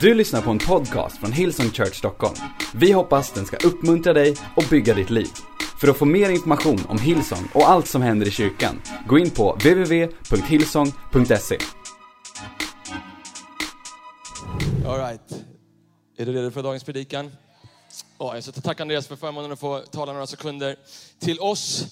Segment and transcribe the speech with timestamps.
[0.00, 2.34] Du lyssnar på en podcast från Hillsong Church Stockholm.
[2.74, 5.28] Vi hoppas den ska uppmuntra dig och bygga ditt liv.
[5.80, 9.30] För att få mer information om Hillsong och allt som händer i kyrkan, gå in
[9.30, 11.58] på www.hillsong.se.
[14.86, 15.44] Alright.
[16.16, 17.32] Är du redo för dagens predikan?
[18.18, 20.76] Ja, jag ska tacka Andreas för förmånen att få tala några sekunder
[21.18, 21.86] till oss.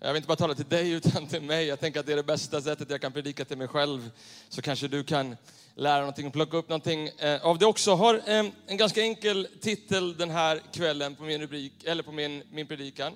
[0.00, 1.66] Jag vill inte bara tala till dig utan till mig.
[1.66, 4.10] Jag tänker att det är det bästa sättet jag kan predika till mig själv.
[4.48, 5.36] Så kanske du kan
[5.74, 7.94] lära någonting och plocka upp någonting eh, av det också.
[7.94, 12.42] Har eh, en ganska enkel titel den här kvällen på min rubrik, eller på min,
[12.50, 13.12] min predikan.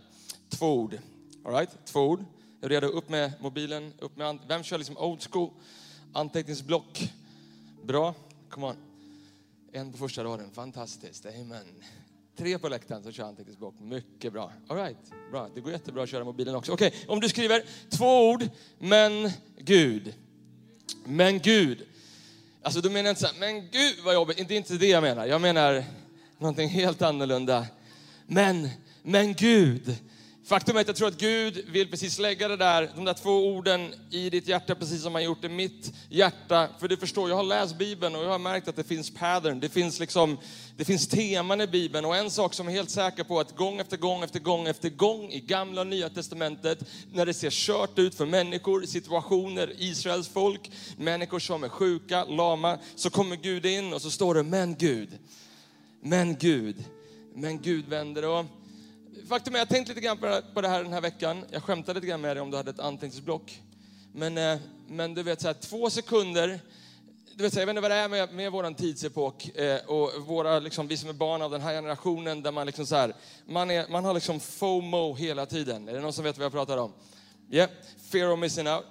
[0.49, 0.99] Två ord.
[1.45, 1.71] All right?
[1.85, 2.25] Två ord.
[2.63, 2.87] Är redo?
[2.87, 3.93] Upp med mobilen.
[3.99, 5.51] Upp med, vem kör liksom old school?
[6.13, 7.13] Anteckningsblock.
[7.85, 8.15] Bra.
[8.51, 8.77] Come on.
[9.73, 10.51] En på första raden.
[10.51, 11.27] Fantastiskt.
[11.27, 11.65] Amen.
[12.37, 13.75] Tre på läktaren som kör anteckningsblock.
[13.81, 14.53] Mycket bra.
[14.69, 14.97] All right.
[15.31, 15.49] Bra.
[15.55, 16.73] Det går jättebra att köra mobilen också.
[16.73, 17.01] Okej, okay.
[17.09, 20.15] om du skriver två ord, men Gud.
[21.05, 21.87] Men Gud.
[22.67, 24.49] Alltså då menar jag inte så här, men Gud vad jobbigt.
[24.49, 25.27] Det är inte det jag menar.
[25.27, 25.85] Jag menar
[26.39, 27.67] någonting helt annorlunda.
[28.27, 28.69] Men,
[29.03, 29.97] men Gud.
[30.47, 33.31] Faktum är att jag tror att Gud vill precis lägga det där, de där två
[33.31, 36.69] orden i ditt hjärta, precis som han gjort i mitt hjärta.
[36.79, 39.61] För du förstår, jag har läst Bibeln och jag har märkt att det finns pattern,
[39.61, 40.39] det finns, liksom,
[40.77, 42.05] det finns teman i Bibeln.
[42.05, 44.67] Och en sak som jag är helt säker på, att gång efter gång efter gång
[44.67, 46.79] efter gång i gamla och nya testamentet,
[47.13, 52.79] när det ser kört ut för människor, situationer, Israels folk, människor som är sjuka, lama,
[52.97, 55.09] så kommer Gud in och så står det, men Gud,
[56.03, 56.85] men Gud,
[57.35, 58.25] men Gud vänder.
[58.25, 58.45] Och
[59.29, 60.19] faktum är, jag har tänkt lite grann
[60.55, 61.45] på det här den här veckan.
[61.51, 63.61] Jag skämtade lite grann med dig om du hade ett anteckningsblock.
[64.13, 66.61] Men, eh, men du vet, så här, två sekunder,
[67.35, 69.81] du vet, så här, jag vet inte vad det är med, med vår tidsepok eh,
[69.87, 72.97] och våra, liksom, vi som är barn av den här generationen där man liksom så
[72.97, 73.15] här,
[73.47, 75.89] man, är, man har liksom FOMO hela tiden.
[75.89, 76.93] Är det någon som vet vad jag pratar om?
[77.51, 77.71] Yeah,
[78.11, 78.85] fear of missing out.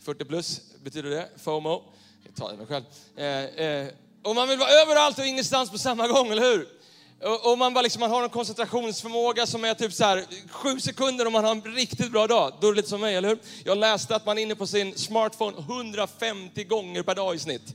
[0.00, 1.82] 40 plus betyder det, FOMO.
[2.24, 2.84] Jag tar det mig själv.
[3.16, 3.88] Eh, eh,
[4.22, 6.79] och man vill vara överallt och ingenstans på samma gång, eller hur?
[7.22, 11.26] Och man, bara liksom, man har en koncentrationsförmåga som är typ så här, sju sekunder
[11.26, 12.52] om man har en riktigt bra dag.
[12.60, 13.38] Då är det lite som mig, eller hur?
[13.64, 17.74] Jag läste att man är inne på sin smartphone 150 gånger per dag i snitt.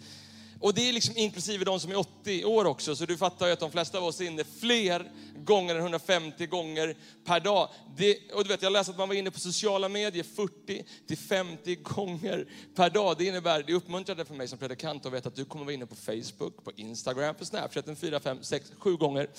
[0.65, 3.53] Och det är liksom inklusive de som är 80 år också, så du fattar ju
[3.53, 6.95] att de flesta av oss är inne fler gånger än 150 gånger
[7.25, 7.69] per dag.
[7.97, 11.17] Det, och du vet, jag läste att man var inne på sociala medier 40 till
[11.17, 13.17] 50 gånger per dag.
[13.17, 15.85] Det innebär, det uppmuntrade för mig som predikant att veta att du kommer vara inne
[15.85, 19.29] på Facebook, på Instagram, på Snapchat en 4, 5, 6, 7 gånger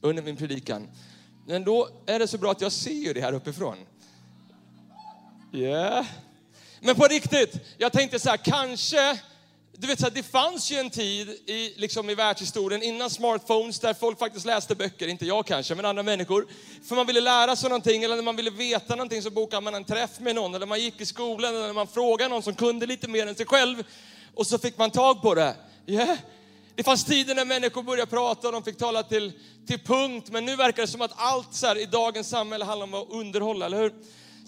[0.00, 0.88] under min predikan.
[1.46, 3.76] Men då är det så bra att jag ser ju det här uppifrån.
[5.52, 5.58] Ja.
[5.58, 6.06] Yeah.
[6.80, 9.20] Men på riktigt, jag tänkte så här, kanske
[9.80, 13.80] du vet, så här, det fanns ju en tid i, liksom i världshistorien innan smartphones
[13.80, 16.46] där folk faktiskt läste böcker, inte jag kanske, men andra människor.
[16.88, 19.74] För man ville lära sig någonting eller när man ville veta någonting så bokade man
[19.74, 22.86] en träff med någon eller man gick i skolan eller man frågade någon som kunde
[22.86, 23.84] lite mer än sig själv
[24.34, 25.56] och så fick man tag på det.
[25.86, 26.18] Yeah.
[26.74, 29.32] Det fanns tider när människor började prata och de fick tala till,
[29.66, 32.86] till punkt, men nu verkar det som att allt så här, i dagens samhälle handlar
[32.86, 33.92] om att underhålla, eller hur?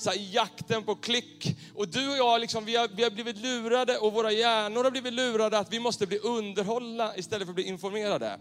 [0.02, 1.56] Så här, jakten på klick.
[1.74, 4.90] Och du och jag, liksom, vi, har, vi har blivit lurade och våra hjärnor har
[4.90, 8.38] blivit lurade att vi måste bli underhållna istället för att bli informerade.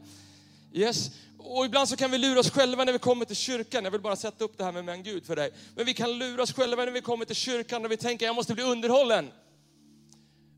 [0.73, 1.11] Yes.
[1.37, 3.83] Och ibland så kan vi lura oss själva när vi kommer till kyrkan.
[3.83, 5.51] Jag vill bara sätta upp det här med men Gud för dig.
[5.75, 8.35] Men vi kan lura oss själva när vi kommer till kyrkan och vi tänker jag
[8.35, 9.31] måste bli underhållen.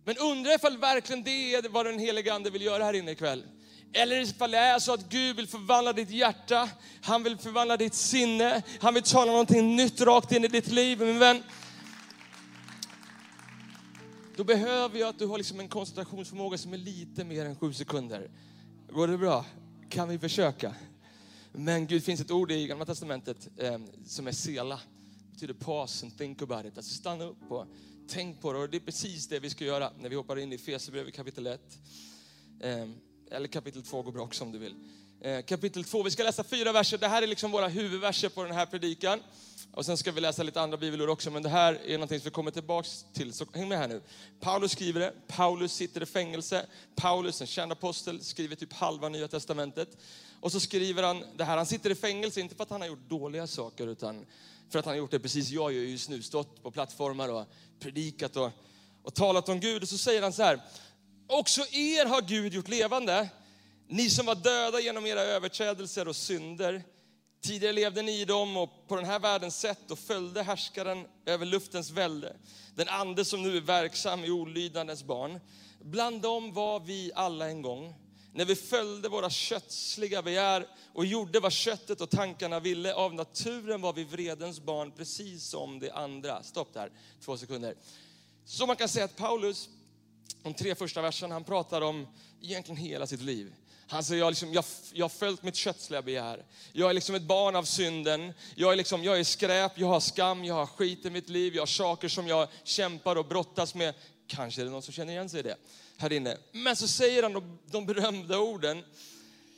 [0.05, 3.43] Men undra ifall verkligen det är vad den helige Ande vill göra här inne ikväll.
[3.93, 6.69] Eller ifall det är så att Gud vill förvandla ditt hjärta,
[7.01, 10.99] han vill förvandla ditt sinne, han vill tala någonting nytt rakt in i ditt liv.
[10.99, 11.43] Min vän,
[14.35, 17.73] då behöver jag att du har liksom en koncentrationsförmåga som är lite mer än sju
[17.73, 18.31] sekunder.
[18.91, 19.45] Går det bra?
[19.89, 20.75] Kan vi försöka?
[21.51, 24.75] Men Gud finns ett ord i Gamla Testamentet eh, som är sela.
[24.75, 26.77] Det betyder pause and think about it.
[26.77, 27.67] Alltså stanna upp och
[28.07, 28.59] tänk på det.
[28.59, 31.47] Och det är precis det vi ska göra när vi hoppar in i Fesebrevet kapitel
[31.47, 31.61] 1.
[32.59, 32.87] Eh,
[33.31, 34.75] eller kapitel 2 går bra också om du vill.
[35.21, 36.97] Eh, kapitel 2, vi ska läsa fyra verser.
[36.97, 39.19] Det här är liksom våra huvudverser på den här predikan.
[39.73, 42.25] Och sen ska vi läsa lite andra bibelord också, men det här är någonting som
[42.25, 43.33] vi kommer tillbaks till.
[43.33, 44.01] Så häng med här nu.
[44.39, 45.13] Paulus skriver det.
[45.27, 46.65] Paulus sitter i fängelse.
[46.95, 49.97] Paulus, en känd apostel, skriver typ halva nya testamentet.
[50.39, 51.57] Och så skriver han det här.
[51.57, 54.25] Han sitter i fängelse, inte för att han har gjort dåliga saker, utan
[54.69, 56.21] för att han har gjort det precis jag gör just nu.
[56.21, 57.45] Stått på plattformar och
[57.79, 58.51] predikat och,
[59.03, 59.81] och talat om Gud.
[59.81, 60.61] Och så säger han så här.
[61.27, 63.29] Också er har Gud gjort levande,
[63.87, 66.83] ni som var döda genom era överträdelser och synder.
[67.41, 71.45] Tidigare levde ni i dem och på den här världens sätt och följde härskaren över
[71.45, 72.35] luftens välde.
[72.75, 75.39] Den ande som nu är verksam i olydnadens barn.
[75.81, 77.95] Bland dem var vi alla en gång.
[78.33, 82.93] När vi följde våra kötsliga begär och gjorde vad köttet och tankarna ville.
[82.93, 86.43] Av naturen var vi vredens barn, precis som de andra.
[86.43, 86.91] Stopp där,
[87.25, 87.75] två sekunder.
[88.45, 89.69] Så man kan säga att Paulus
[90.43, 92.07] de tre första verserna, han pratar om
[92.41, 93.53] egentligen hela sitt liv.
[93.87, 96.45] Han säger, jag, liksom, jag, jag har följt mitt kötsliga begär.
[96.71, 98.33] Jag är liksom ett barn av synden.
[98.55, 101.55] Jag är, liksom, jag är skräp, jag har skam, jag har skit i mitt liv.
[101.55, 103.93] Jag har saker som jag kämpar och brottas med.
[104.27, 105.55] Kanske är det någon som känner igen sig i det
[105.97, 106.37] här inne.
[106.51, 108.83] Men så säger han de, de berömda orden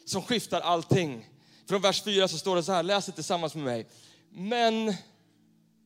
[0.05, 1.29] som skiftar allting.
[1.67, 3.87] Från vers 4 så står det så här, läs det tillsammans med mig.
[4.29, 4.93] Men,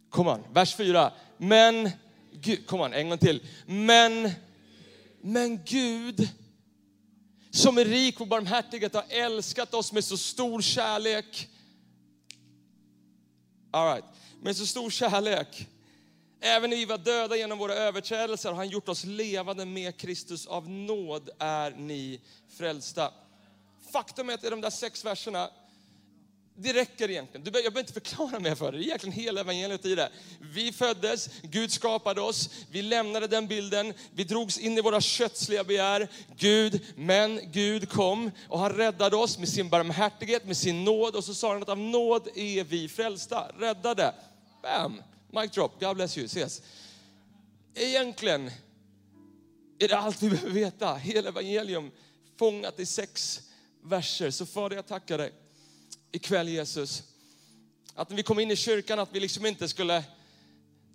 [0.09, 1.13] kom on, vers 4.
[1.37, 1.89] Men,
[2.33, 3.47] Gud, kom on, en gång till.
[3.65, 4.31] Men,
[5.21, 6.29] men Gud
[7.51, 11.49] som är rik på barmhärtighet har älskat oss med så stor kärlek.
[13.71, 14.05] All right.
[14.41, 15.67] Med så stor kärlek.
[16.41, 20.47] Även när vi var döda genom våra överträdelser har han gjort oss levande med Kristus.
[20.47, 22.21] Av nåd är ni
[22.57, 23.13] frälsta.
[23.91, 25.49] Faktum är att i de där sex verserna
[26.61, 27.43] det räcker egentligen.
[27.43, 28.79] jag behöver inte förklara mer för dig.
[28.79, 30.09] Det är egentligen hela evangeliet i det.
[30.39, 35.63] Vi föddes, Gud skapade oss, vi lämnade den bilden, vi drogs in i våra kötsliga
[35.63, 36.07] begär.
[36.37, 41.15] Gud, men Gud kom och han räddade oss med sin barmhärtighet, med sin nåd.
[41.15, 44.13] Och så sa han att av nåd är vi frälsta, räddade.
[44.63, 45.03] Bam!
[45.31, 46.61] Mic drop, God bless you, ses.
[47.75, 48.51] Egentligen
[49.79, 50.95] är det allt vi behöver veta.
[50.95, 51.91] Hela evangelium
[52.39, 53.41] fångat i sex
[53.83, 54.31] verser.
[54.31, 55.33] Så Fader, jag tackar dig
[56.11, 57.03] ikväll Jesus.
[57.93, 60.03] Att när vi kom in i kyrkan att vi liksom inte skulle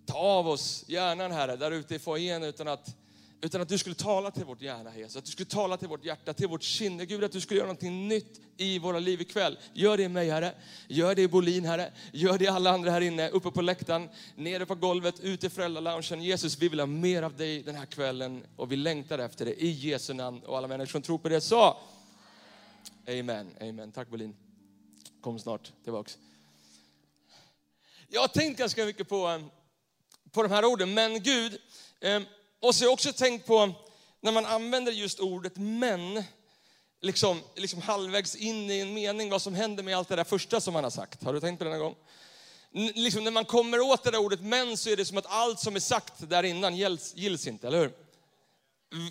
[0.06, 2.96] ta av oss hjärnan här där ute i foajén utan att,
[3.40, 5.16] utan att du skulle tala till vårt hjärna Jesus.
[5.16, 7.06] Att du skulle tala till vårt hjärta, till vårt kinne.
[7.06, 9.58] Gud att du skulle göra någonting nytt i våra liv ikväll.
[9.72, 10.54] Gör det i mig Herre.
[10.88, 11.92] Gör det i Bolin Herre.
[12.12, 15.50] Gör det i alla andra här inne, uppe på läktaren, nere på golvet, ute i
[15.50, 16.22] föräldraloungen.
[16.22, 19.62] Jesus vi vill ha mer av dig den här kvällen och vi längtar efter det
[19.62, 20.40] i Jesu namn.
[20.40, 21.80] Och alla människor som tror på det sa
[23.08, 23.92] Amen, amen.
[23.92, 24.34] Tack Bolin
[25.24, 26.18] kom snart tillbaks.
[28.08, 29.40] Jag har tänkt ganska mycket på, eh,
[30.30, 31.60] på de här orden, men Gud.
[32.00, 32.22] Eh,
[32.60, 33.72] och så har jag också tänkt på
[34.20, 36.24] när man använder just ordet men,
[37.00, 40.60] liksom, liksom halvvägs in i en mening, vad som händer med allt det där första
[40.60, 41.22] som man har sagt.
[41.22, 41.96] Har du tänkt på det någon gång?
[42.94, 45.60] Liksom när man kommer åt det där ordet men så är det som att allt
[45.60, 47.92] som är sagt där innan gills, gills inte, eller hur?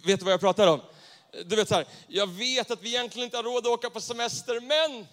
[0.06, 0.82] Vet du vad jag pratar om?
[1.46, 4.02] Du vet så här, jag vet att vi egentligen inte har råd att åka på
[4.02, 5.08] semester, men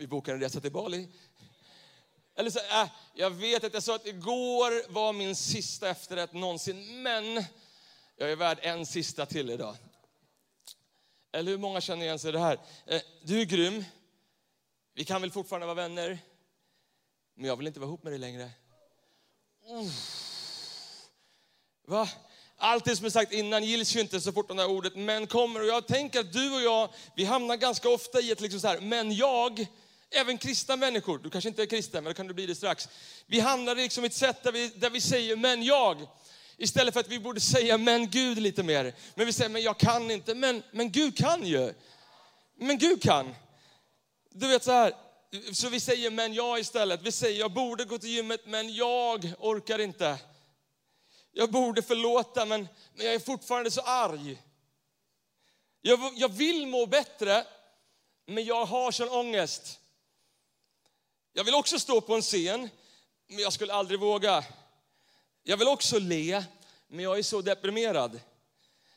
[0.00, 1.08] vi bokar en resa till Bali.
[2.36, 7.02] Eller så, äh, jag vet att jag sa att igår var min sista efterrätt någonsin,
[7.02, 7.44] men
[8.16, 9.76] jag är värd en sista till idag.
[11.32, 12.58] Eller hur många känner igen sig i det här?
[12.86, 13.84] Eh, du är grym,
[14.94, 16.18] vi kan väl fortfarande vara vänner,
[17.34, 18.50] men jag vill inte vara ihop med dig längre.
[21.86, 22.08] Va?
[22.56, 25.26] Allt det som är sagt innan gills ju inte så fort det där ordet men
[25.26, 25.60] kommer.
[25.60, 28.68] Och jag tänker att du och jag, vi hamnar ganska ofta i ett liksom så
[28.68, 29.66] här, men jag,
[30.12, 32.88] även kristna människor, du kanske inte är kristen, men det kan du bli det strax.
[33.26, 36.06] Vi hamnar liksom i ett sätt där vi, där vi säger, men jag.
[36.56, 38.94] Istället för att vi borde säga, men Gud lite mer.
[39.14, 41.74] Men vi säger, men jag kan inte, men, men Gud kan ju.
[42.54, 43.34] Men Gud kan.
[44.30, 44.92] Du vet så här,
[45.52, 47.02] så vi säger men jag istället.
[47.02, 50.18] Vi säger jag borde gå till gymmet men jag orkar inte.
[51.32, 54.42] Jag borde förlåta men, men jag är fortfarande så arg.
[55.80, 57.46] Jag, jag vill må bättre
[58.26, 59.80] men jag har sån ångest.
[61.34, 62.68] Jag vill också stå på en scen,
[63.26, 64.44] men jag skulle aldrig våga.
[65.42, 66.44] Jag vill också le,
[66.88, 68.20] men jag är så deprimerad.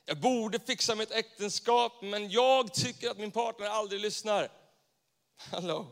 [0.06, 4.50] Jag borde fixa mitt äktenskap, men jag tycker att min partner aldrig lyssnar.
[5.38, 5.88] Hallå?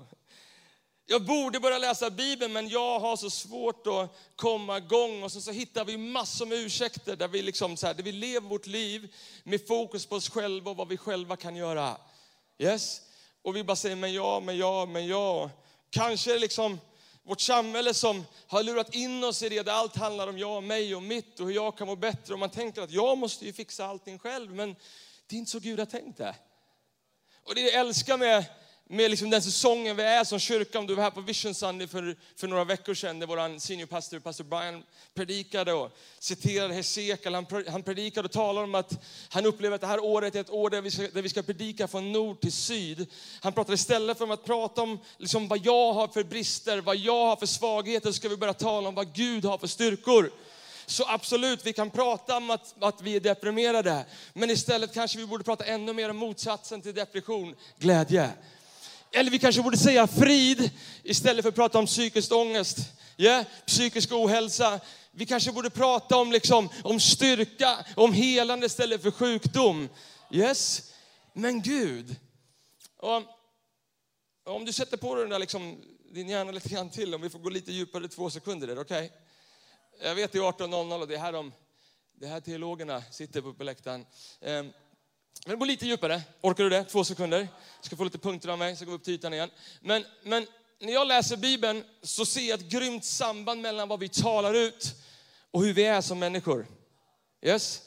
[1.05, 5.23] Jag borde börja läsa Bibeln, men jag har så svårt att komma igång.
[5.23, 8.11] Och så, så hittar vi massor med ursäkter där vi, liksom så här, där vi
[8.11, 11.97] lever vårt liv med fokus på oss själva och vad vi själva kan göra.
[12.57, 13.01] Yes?
[13.41, 15.49] Och vi bara säger men ja, men ja, men ja.
[15.93, 16.79] Kanske liksom
[17.23, 20.95] vårt samhälle som har lurat in oss i det, där allt handlar om jag, mig
[20.95, 22.33] och mitt och hur jag kan må bättre.
[22.33, 24.75] Och man tänker att jag måste ju fixa allting själv, men
[25.27, 26.35] det är inte så Gud har tänkt det.
[27.43, 28.45] Och det jag älskar med,
[28.93, 31.87] med liksom den säsongen vi är som kyrka, om du var här på Vision Sunday
[31.87, 34.83] för, för några veckor sedan, där vår seniorpastor, pastor Brian,
[35.13, 37.35] predikade och citerade Hesekiel.
[37.35, 40.49] Han, han predikade och talade om att han upplever att det här året är ett
[40.49, 43.07] år där vi ska, där vi ska predika från nord till syd.
[43.41, 47.25] Han pratade istället för att prata om liksom vad jag har för brister, vad jag
[47.25, 50.31] har för svagheter, så ska vi börja tala om vad Gud har för styrkor.
[50.85, 54.05] Så absolut, vi kan prata om att, att vi är deprimerade.
[54.33, 58.29] Men istället kanske vi borde prata ännu mer om motsatsen till depression, glädje.
[59.15, 60.71] Eller vi kanske borde säga frid
[61.03, 62.77] istället för att prata om psykisk ångest,
[63.17, 63.45] yeah?
[63.65, 64.79] psykisk ohälsa.
[65.11, 69.89] Vi kanske borde prata om, liksom, om styrka, om helande istället för sjukdom.
[70.31, 70.91] Yes?
[71.33, 72.15] Men Gud,
[72.97, 73.23] och,
[74.45, 75.81] om du sätter på dig den där liksom,
[76.13, 79.05] din hjärna lite grann till, om vi får gå lite djupare två sekunder där, okej?
[79.05, 80.07] Okay?
[80.07, 81.51] Jag vet det är 18.00 och det är här de
[82.13, 84.05] Det här teologerna sitter på, på läktaren.
[84.41, 84.71] Ehm,
[85.45, 86.21] men gå lite djupare.
[86.41, 86.83] Orkar du det?
[86.83, 87.39] Två sekunder.
[87.77, 89.49] Jag ska få lite punkter av mig, så går vi upp till ytan igen.
[89.81, 90.47] Men, men
[90.79, 94.95] när jag läser Bibeln så ser jag ett grymt samband mellan vad vi talar ut
[95.51, 96.67] och hur vi är som människor.
[97.41, 97.81] Yes?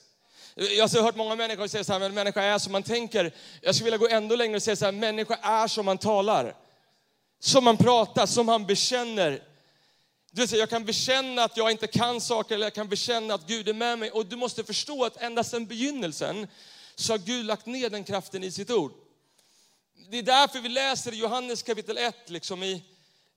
[0.54, 3.34] Jag har hört många människor säga så här, men människa är som man tänker.
[3.62, 6.56] Jag skulle vilja gå ändå längre och säga så här, människa är som man talar.
[7.40, 9.42] Som man pratar, som man bekänner.
[10.30, 13.46] Du vet, jag kan bekänna att jag inte kan saker, eller jag kan bekänna att
[13.46, 14.10] Gud är med mig.
[14.10, 16.46] Och du måste förstå att ända sedan begynnelsen
[16.96, 18.92] så har Gud lagt ner den kraften i sitt ord.
[20.10, 22.84] Det är därför vi läser i Johannes kapitel 1, liksom i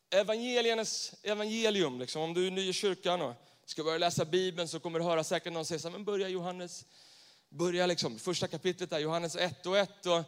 [0.10, 2.00] evangeliernas evangelium.
[2.00, 2.22] Liksom.
[2.22, 3.34] Om du är ny i kyrkan och
[3.66, 6.30] ska börja läsa Bibeln så kommer du höra säkert någon säga så här, men börja
[6.30, 6.86] Johannes,
[7.50, 10.06] börja liksom, första kapitlet där, Johannes 1 och 1.
[10.06, 10.24] Och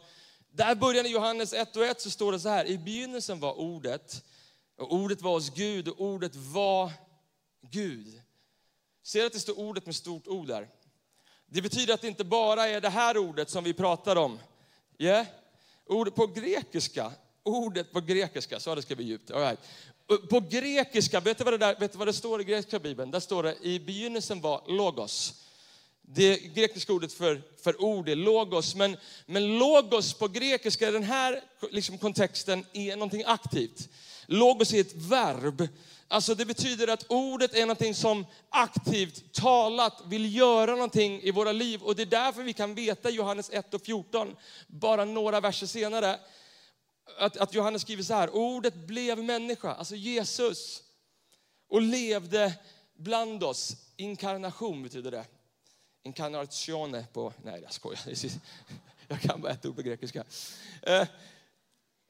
[0.50, 3.54] där börjar i Johannes 1 och 1 så står det så här, i begynnelsen var
[3.54, 4.24] ordet,
[4.76, 6.92] och ordet var hos Gud och ordet var
[7.70, 8.22] Gud.
[9.02, 10.68] Ser att det står ordet med stort O där?
[11.54, 14.38] Det betyder att det inte bara är det här ordet som vi pratar om.
[14.98, 15.26] Yeah?
[15.86, 19.30] Ordet på grekiska, ordet på grekiska, så det ska bli djupt.
[19.30, 19.60] All right.
[20.30, 23.10] På grekiska, vet du, vad det där, vet du vad det står i grekiska bibeln?
[23.10, 25.42] Där står det, i begynnelsen var logos.
[26.02, 31.02] Det grekiska ordet för, för ord är logos, men, men logos på grekiska i den
[31.02, 31.40] här
[31.70, 33.88] liksom, kontexten är någonting aktivt.
[34.26, 35.68] Logos är ett verb.
[36.12, 41.52] Alltså det betyder att ordet är någonting som aktivt, talat, vill göra någonting i våra
[41.52, 41.82] liv.
[41.82, 46.18] Och det är därför vi kan veta Johannes 1 och 14, bara några verser senare,
[47.18, 50.82] att, att Johannes skriver så här, ordet blev människa, alltså Jesus,
[51.68, 52.52] och levde
[52.98, 53.76] bland oss.
[53.96, 55.24] Inkarnation betyder det.
[56.02, 58.00] Incarnatione på, nej jag skojar,
[59.08, 60.24] jag kan bara ett ord på grekiska.
[60.82, 61.06] Eh,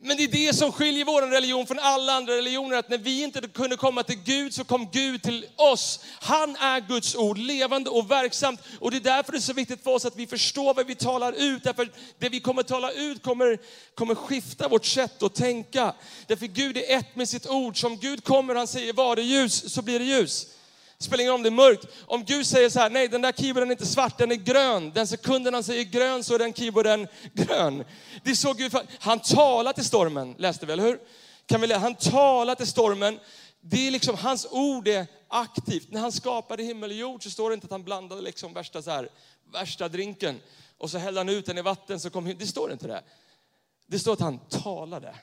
[0.04, 3.22] men det är det som skiljer vår religion från alla andra religioner, att när vi
[3.22, 6.00] inte kunde komma till Gud så kom Gud till oss.
[6.20, 8.60] Han är Guds ord, levande och verksamt.
[8.78, 10.94] Och det är därför det är så viktigt för oss att vi förstår vad vi
[10.94, 11.64] talar ut.
[11.64, 13.58] Därför det vi kommer tala ut kommer,
[13.94, 15.94] kommer skifta vårt sätt att tänka.
[16.26, 17.80] Därför Gud är ett med sitt ord.
[17.80, 20.46] Som Gud kommer och han säger var det ljus, så blir det ljus.
[21.02, 21.86] Det spelar ingen roll om det är mörkt.
[22.06, 24.92] Om Gud säger så här, nej den där keyboarden är inte svart, den är grön.
[24.94, 27.84] Den sekunden han säger grön så är den keyboarden grön.
[28.24, 31.00] Det är så Gud, han talar till stormen, läste vi, eller hur?
[31.46, 31.80] Kan vi läsa?
[31.80, 33.18] Han talar till stormen.
[33.60, 35.92] Det är liksom, hans ord är aktivt.
[35.92, 38.82] När han skapade himmel och jord så står det inte att han blandade liksom värsta,
[38.82, 39.08] så här,
[39.52, 40.40] värsta drinken
[40.78, 43.02] och så hällde han ut den i vatten så kom Det står inte det.
[43.86, 45.14] Det står att han talade.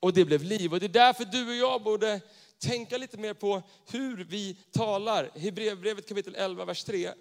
[0.00, 0.72] Och det blev liv.
[0.72, 2.20] Och det är därför du och jag borde
[2.62, 5.30] tänka lite mer på hur vi talar.
[5.34, 7.12] Hebreerbrevet kapitel 11, vers 3.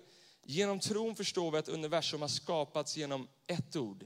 [0.43, 4.05] Genom tron förstår vi att universum har skapats genom ett ord.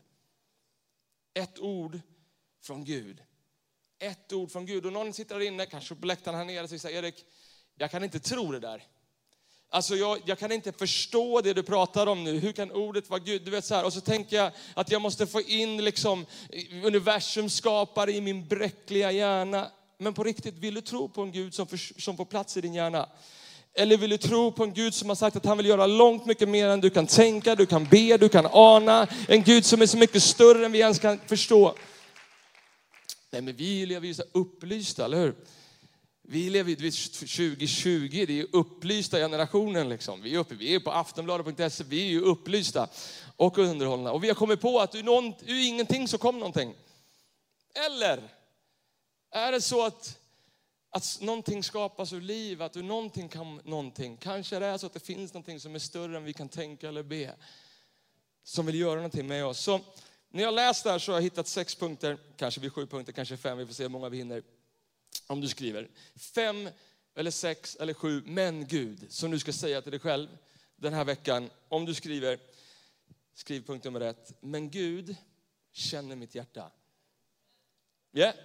[1.34, 2.00] Ett ord
[2.62, 3.24] från Gud.
[4.00, 4.86] Ett ord från Gud.
[4.86, 7.26] Och någon sitter där inne, kanske på läktaren här nere, och säger Erik,
[7.76, 8.88] jag kan inte tro det där.
[9.70, 12.40] Alltså jag, jag, kan inte förstå det du pratar om nu.
[12.40, 13.42] Hur kan ordet vara Gud?
[13.42, 13.86] Du vet så här.
[13.86, 16.26] Och så tänker jag att jag måste få in liksom
[16.84, 21.54] universums skapare i min bräckliga hjärna men på riktigt, vill du tro på en Gud
[21.54, 23.10] som, för, som får plats i din hjärna?
[23.74, 26.26] Eller vill du tro på en Gud som har sagt att han vill göra långt
[26.26, 29.08] mycket mer än du kan tänka, du kan be, du kan ana.
[29.28, 31.76] En Gud som är så mycket större än vi ens kan förstå.
[33.32, 35.36] Nej men vi lever ju så upplysta, eller hur?
[36.28, 39.90] Vi lever ju 2020, det är upplysta generationen.
[39.90, 40.22] Liksom.
[40.22, 42.88] Vi, är uppe, vi är på aftonbladet.se, vi är ju upplysta
[43.36, 44.12] och underhållna.
[44.12, 46.74] Och vi har kommit på att ur, någon, ur ingenting så kom någonting.
[47.88, 48.22] Eller
[49.36, 50.20] är det så att,
[50.90, 54.18] att någonting skapas ur liv, att ur någonting kan någonting.
[54.18, 56.88] Kanske det är så att det finns någonting som är större än vi kan tänka
[56.88, 57.36] eller be.
[58.44, 59.60] Som vill göra någonting med oss.
[59.60, 59.80] Så
[60.30, 63.14] när jag läst det här så har jag hittat sex punkter, kanske vid sju punkter,
[63.14, 64.44] kanske fem, vi får se hur många vi hinner.
[65.28, 65.90] Om du skriver.
[66.16, 66.70] Fem
[67.16, 70.38] eller sex eller sju, men Gud, som du ska säga till dig själv
[70.76, 71.50] den här veckan.
[71.68, 72.40] Om du skriver,
[73.34, 74.34] skriv punkt nummer ett.
[74.40, 75.16] Men Gud
[75.72, 76.72] känner mitt hjärta.
[78.14, 78.36] Yeah.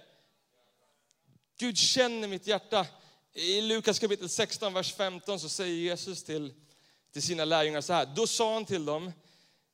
[1.61, 2.87] Gud känner mitt hjärta.
[3.33, 6.53] I Lukas kapitel 16, vers 15 så säger Jesus till,
[7.11, 8.05] till sina lärjungar så här.
[8.15, 9.11] Då sa han till dem,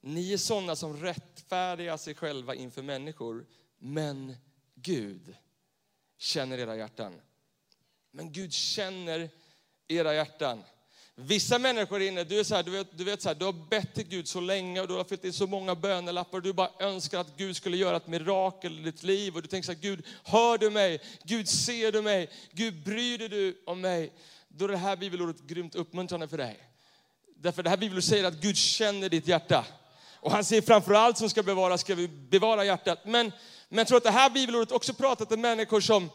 [0.02, 3.46] ni är sådana som rättfärdigar sig själva inför människor,
[3.78, 4.36] men
[4.76, 5.36] Gud
[6.18, 7.22] känner era hjärtan.
[8.12, 9.30] Men Gud känner
[9.88, 10.64] era hjärtan.
[11.20, 13.54] Vissa människor inne, du, är så här, du, vet, du, vet så här, du har
[13.70, 16.54] bett till Gud så länge och du har fyllt in så många bönelappar och du
[16.54, 19.36] bara önskar att Gud skulle göra ett mirakel i ditt liv.
[19.36, 21.02] Och du tänker så här, Gud hör du mig?
[21.24, 22.30] Gud ser du mig?
[22.52, 24.14] Gud bryr dig du om mig?
[24.48, 26.60] Då är det här bibelordet grymt uppmuntrande för dig.
[27.36, 29.66] Därför det här bibelordet säger att Gud känner ditt hjärta.
[30.20, 33.00] Och han säger framför allt som ska bevaras ska vi bevara hjärtat.
[33.06, 33.32] Men,
[33.70, 36.10] men jag tror att det här bibelordet också pratar till människor som,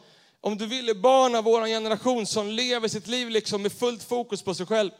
[0.45, 4.03] om du vill, är barn av vår generation som lever sitt liv liksom med fullt
[4.03, 4.91] fokus på sig själv.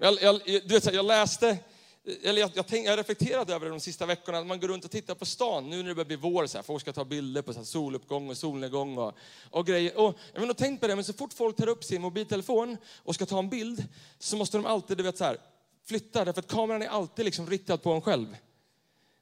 [0.00, 1.58] Jag, jag, du vet, jag läste,
[2.22, 4.84] eller jag, jag, tänk, jag reflekterade över det de sista veckorna, att man går runt
[4.84, 7.04] och tittar på stan, nu när det börjar bli vår, så här, folk ska ta
[7.04, 9.14] bilder på så här, soluppgång och solnedgång och,
[9.50, 9.98] och grejer.
[9.98, 13.14] Och, jag har tänkt på det, men så fort folk tar upp sin mobiltelefon och
[13.14, 13.84] ska ta en bild,
[14.18, 15.38] så måste de alltid du vet, så här,
[15.86, 18.36] flytta, därför att kameran är alltid liksom riktad på en själv.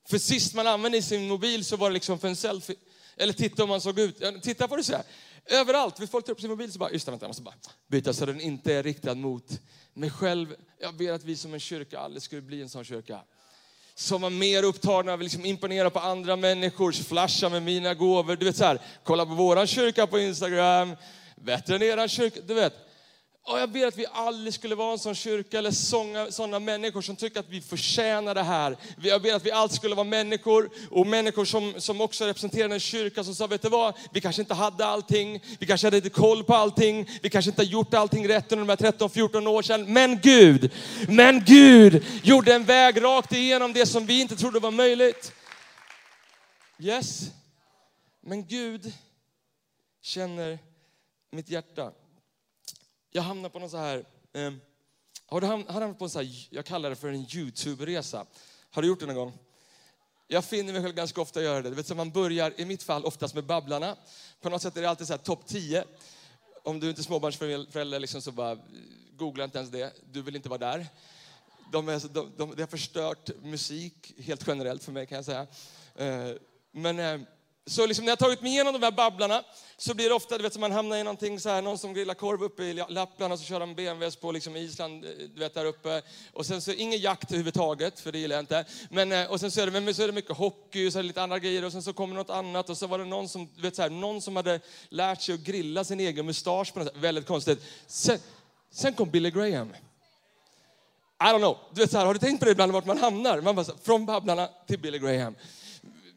[0.08, 2.76] För sist man använde sin mobil så var det liksom för en selfie.
[3.18, 4.22] Eller titta om man såg ut.
[4.42, 5.02] Titta på det så här.
[5.46, 7.54] Överallt, vill folk ta upp sin mobil så bara, just det, vänta, jag måste bara
[7.86, 9.60] byta så den inte är riktad mot
[9.94, 10.54] mig själv.
[10.80, 13.20] Jag ber att vi som en kyrka aldrig skulle bli en sån kyrka.
[13.94, 18.36] Som var mer upptagna av att liksom imponera på andra människor, flasha med mina gåvor.
[18.36, 20.96] Du vet så här, kolla på våran kyrka på Instagram,
[21.36, 22.40] bättre än eran kyrka.
[22.46, 22.74] Du vet,
[23.48, 27.02] och jag ber att vi aldrig skulle vara en sån kyrka eller såna, såna människor
[27.02, 28.76] som tycker att vi förtjänar det här.
[29.02, 32.80] Jag ber att vi alltid skulle vara människor och människor som, som också representerar en
[32.80, 36.10] kyrka som sa, vet du vad, vi kanske inte hade allting, vi kanske hade inte
[36.10, 39.62] koll på allting, vi kanske inte har gjort allting rätt under de här 13-14 år
[39.62, 39.92] sedan.
[39.92, 40.70] Men Gud,
[41.08, 45.32] men Gud gjorde en väg rakt igenom det som vi inte trodde var möjligt.
[46.78, 47.30] Yes,
[48.20, 48.92] men Gud
[50.02, 50.58] känner
[51.30, 51.92] mitt hjärta.
[53.10, 54.52] Jag hamnade på någon så här, eh,
[55.26, 58.26] har du hamnat på en så här, jag kallar det för en YouTube-resa.
[58.70, 59.38] Har du gjort det någon gång?
[60.26, 61.70] Jag finner mig själv ganska ofta göra det.
[61.70, 63.96] Du vet, så man börjar, i mitt fall, oftast med Babblarna.
[64.40, 65.84] På något sätt är det alltid så här topp 10.
[66.62, 68.58] Om du inte är småbarnsförälder liksom, så bara,
[69.16, 69.92] googla inte ens det.
[70.12, 70.86] Du vill inte vara där.
[71.72, 75.46] De, är, de, de, de har förstört musik helt generellt för mig kan jag säga.
[75.94, 76.36] Eh,
[76.72, 77.20] men eh,
[77.68, 79.42] så liksom när jag tagit mig igenom de här babblarna
[79.76, 81.94] så blir det ofta, du vet, som man hamnar i någonting så här, någon som
[81.94, 85.40] grillar korv uppe i Lappland och så kör de BMWs på liksom Island, eh, du
[85.40, 86.02] vet där uppe.
[86.32, 88.64] Och sen så ingen jakt överhuvudtaget, för det gillar jag inte.
[88.90, 90.98] Men, eh, och sen så är, det, men så är det mycket hockey och så
[90.98, 93.04] är det lite andra grejer och sen så kommer något annat och så var det
[93.04, 96.26] någon som, du vet så här, någon som hade lärt sig att grilla sin egen
[96.26, 96.96] mustasch på något sätt.
[96.96, 97.62] Väldigt konstigt.
[97.86, 98.18] Sen,
[98.70, 99.74] sen kom Billy Graham.
[101.20, 101.56] I don't know.
[101.74, 103.40] Du vet så här, har du tänkt på det ibland vart man hamnar?
[103.40, 105.34] Man bara, från Babblarna till Billy Graham.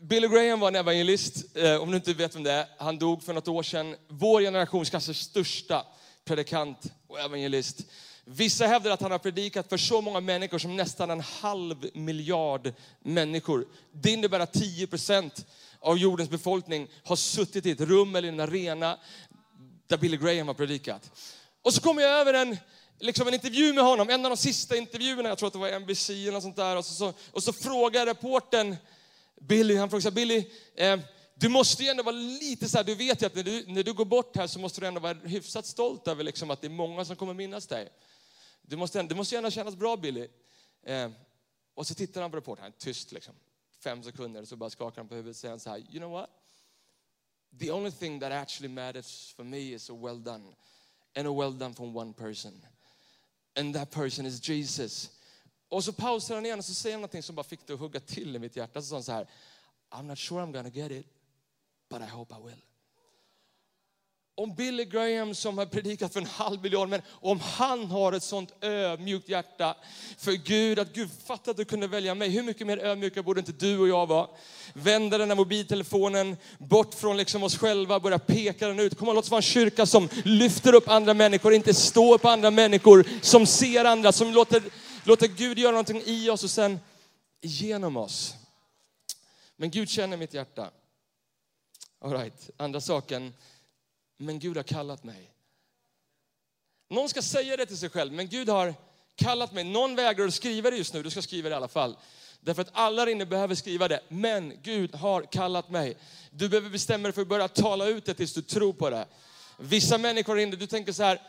[0.03, 2.65] Billy Graham var en evangelist, eh, om du inte vet vem det är.
[2.77, 3.95] Han dog för något år sedan.
[4.07, 5.85] Vår generations kanske största
[6.25, 7.81] predikant och evangelist.
[8.25, 12.73] Vissa hävdar att han har predikat för så många människor som nästan en halv miljard
[12.99, 13.67] människor.
[13.91, 15.45] Det innebär att 10 procent
[15.79, 18.97] av jordens befolkning har suttit i ett rum eller en arena
[19.87, 21.11] där Billy Graham har predikat.
[21.61, 22.57] Och så kom jag över en,
[22.99, 25.79] liksom en intervju med honom, en av de sista intervjuerna, jag tror att det var
[25.79, 26.77] NBC eller något sånt där.
[26.77, 28.77] Och så, så, och så frågar reporten
[29.47, 30.99] Billy, han frågade så här, Billy, eh,
[31.35, 33.83] du måste ju ändå vara lite så här, du vet ju att när du, när
[33.83, 36.67] du går bort här så måste du ändå vara hyfsat stolt över liksom att det
[36.67, 37.89] är många som kommer minnas dig.
[38.61, 40.27] Du måste, det måste ju ändå kännas bra Billy.
[40.83, 41.11] Eh,
[41.73, 43.33] och så tittar han på reportern, tyst liksom,
[43.83, 46.29] fem sekunder, så bara skakar han på huvudet och säger så här, you know what?
[47.59, 50.43] The only thing that actually matters for me is a well done.
[51.15, 52.65] And a well done from one person.
[53.55, 55.09] And that person is Jesus.
[55.71, 57.79] Och så pausar han igen och så säger han någonting som bara fick det att
[57.79, 58.81] hugga till i mitt hjärta.
[58.81, 59.27] Så sa han så här,
[59.91, 61.05] I'm not sure I'm gonna get it,
[61.89, 62.61] but I hope I will.
[64.35, 68.23] Om Billy Graham som har predikat för en halv miljard, men om han har ett
[68.23, 69.75] sånt ödmjukt hjärta
[70.17, 72.29] för Gud, att Gud fattar att du kunde välja mig.
[72.29, 74.27] Hur mycket mer ödmjuka borde inte du och jag vara?
[74.73, 78.97] Vända den här mobiltelefonen bort från liksom oss själva, börja peka den ut.
[78.97, 82.29] Kom och låt oss vara en kyrka som lyfter upp andra människor, inte står på
[82.29, 84.63] andra människor, som ser andra, som låter
[85.03, 86.79] Låta Gud göra någonting i oss och sen
[87.41, 88.33] genom oss.
[89.55, 90.71] Men Gud känner mitt hjärta.
[91.99, 92.49] All right.
[92.57, 93.33] Andra saken,
[94.17, 95.31] men Gud har kallat mig.
[96.89, 98.75] Någon ska säga det till sig själv, men Gud har
[99.15, 99.63] kallat mig.
[99.63, 101.97] Någon vägrar att skriva det just nu, du ska skriva det i alla fall.
[102.39, 104.01] Därför att alla inne behöver skriva det.
[104.07, 105.97] Men Gud har kallat mig.
[106.31, 109.07] Du behöver bestämma dig för att börja tala ut det tills du tror på det.
[109.57, 111.21] Vissa människor inne, du tänker så här,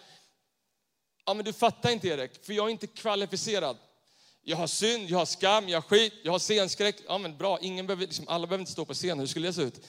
[1.24, 3.76] Ja, men du fattar inte Erik, för jag är inte kvalificerad.
[4.42, 6.96] Jag har synd, jag har skam, jag har skit, jag har scenskräck.
[7.08, 9.18] Ja, men bra, ingen behöver, liksom, alla behöver inte stå på scen.
[9.18, 9.86] Hur skulle det se ut?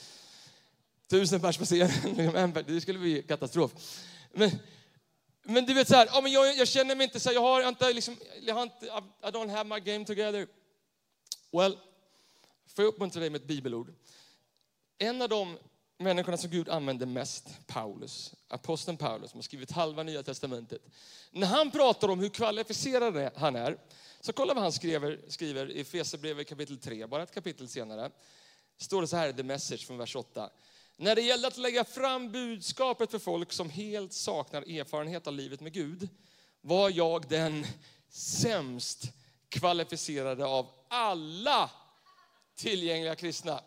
[1.10, 3.72] Tusen pers på scenen, det skulle bli katastrof.
[4.32, 4.50] Men,
[5.42, 7.42] men du vet så här, ja, men jag, jag känner mig inte så här, jag
[7.42, 8.86] har inte, liksom, jag har inte,
[9.22, 10.46] I don't have my game together.
[11.52, 11.78] Well,
[12.74, 13.92] får jag uppmuntra dig med ett bibelord.
[14.98, 15.58] En av de
[15.98, 20.82] människorna som Gud använder mest, Paulus, aposteln Paulus, som har skrivit halva Nya Testamentet.
[21.30, 23.78] När han pratar om hur kvalificerad han är,
[24.20, 28.10] så kolla vad han skriver, skriver i Fesebrevet kapitel 3, bara ett kapitel senare.
[28.78, 30.50] Står det så här i The Message från vers 8.
[30.96, 35.60] När det gällde att lägga fram budskapet för folk som helt saknar erfarenhet av livet
[35.60, 36.08] med Gud,
[36.60, 37.66] var jag den
[38.08, 39.04] sämst
[39.48, 41.70] kvalificerade av alla
[42.54, 43.60] tillgängliga kristna.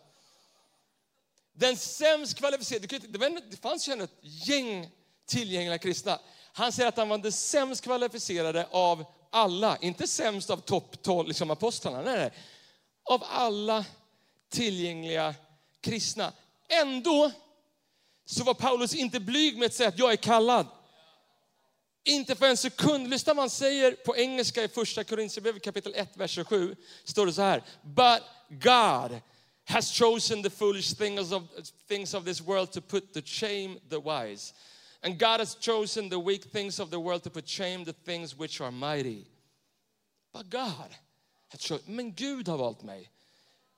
[1.59, 4.89] Den sämst kvalificerade, det fanns ju ett gäng
[5.25, 6.19] tillgängliga kristna.
[6.53, 11.27] Han säger att han var den sämst kvalificerade av alla, inte sämst av topp 12
[11.27, 12.31] liksom apostlarna, nej, nej.
[13.03, 13.85] Av alla
[14.49, 15.35] tillgängliga
[15.81, 16.31] kristna.
[16.69, 17.31] Ändå
[18.25, 20.67] så var Paulus inte blyg med att säga att jag är kallad.
[22.03, 23.09] Inte för en sekund.
[23.09, 26.75] Lyssna vad han säger på engelska i första Korinthierbrevet kapitel 1, vers 7.
[27.03, 27.63] Står det så här.
[27.81, 29.21] But God
[29.67, 31.49] has chosen the foolish things of,
[31.87, 34.53] things of this world to put to shame the wise.
[35.03, 38.37] And God has chosen the weak things of the world to put shame the things
[38.37, 39.25] which are mighty.
[40.33, 40.89] But God
[41.49, 43.09] has chosen, men Gud har valt mig.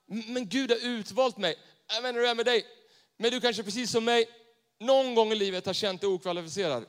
[0.08, 1.56] Men Gud har utvalt mig.
[1.88, 2.66] Jag vet inte hur det är med dig,
[3.18, 4.30] men du kanske precis som mig
[4.80, 6.86] någon gång i livet har känt dig okvalificerad.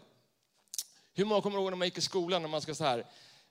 [1.15, 3.07] Hur många kommer ihåg när man gick i skolan när man ska så här,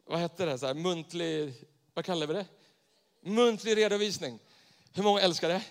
[0.05, 1.53] vad hette det, så här, muntlig,
[1.93, 2.45] vad kallar vi det?
[3.21, 4.39] Muntlig redovisning.
[4.93, 5.61] Hur många älskar det?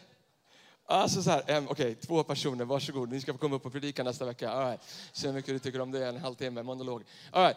[0.87, 4.03] Alltså så här, okej, okay, två personer, varsågod, ni ska få komma upp och predika
[4.03, 4.51] nästa vecka.
[4.51, 4.81] All right.
[5.13, 7.03] Se hur mycket du tycker om det, en halvtimme, monolog.
[7.31, 7.57] All right.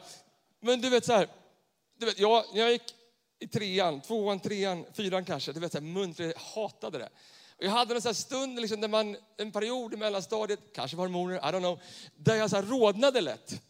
[0.59, 1.27] Men du vet så här,
[1.99, 2.95] du vet, jag, jag gick
[3.39, 7.09] i trean, tvåan, trean, fyran kanske, du vet så här, muntlig, hatade det.
[7.57, 11.03] Och jag hade en sån stund, liksom, där man, en period i mellanstadiet, kanske var
[11.05, 11.79] hormoner, I don't know,
[12.15, 13.61] där jag så här, rodnade lätt.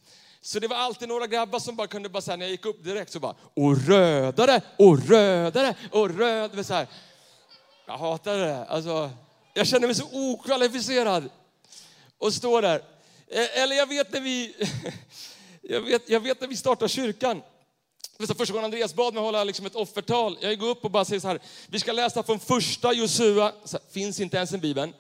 [0.42, 2.66] Så det var alltid några grabbar som bara kunde, bara, så här, när jag gick
[2.66, 6.64] upp direkt så bara, och rödare, och rödare, och rödare.
[6.64, 6.88] Så här.
[7.92, 8.66] Jag hatade det.
[8.66, 9.12] Alltså,
[9.54, 11.30] jag kände mig så okvalificerad
[12.18, 12.82] och står där.
[13.28, 14.56] Eh, eller jag vet när vi,
[15.62, 17.42] jag vet, jag vet när vi startade kyrkan.
[18.38, 20.38] Första gången Andreas bad mig hålla liksom ett offertal.
[20.42, 23.52] Jag går upp och bara säger så här, vi ska läsa från första Josua,
[23.92, 24.94] finns inte ens i Bibeln.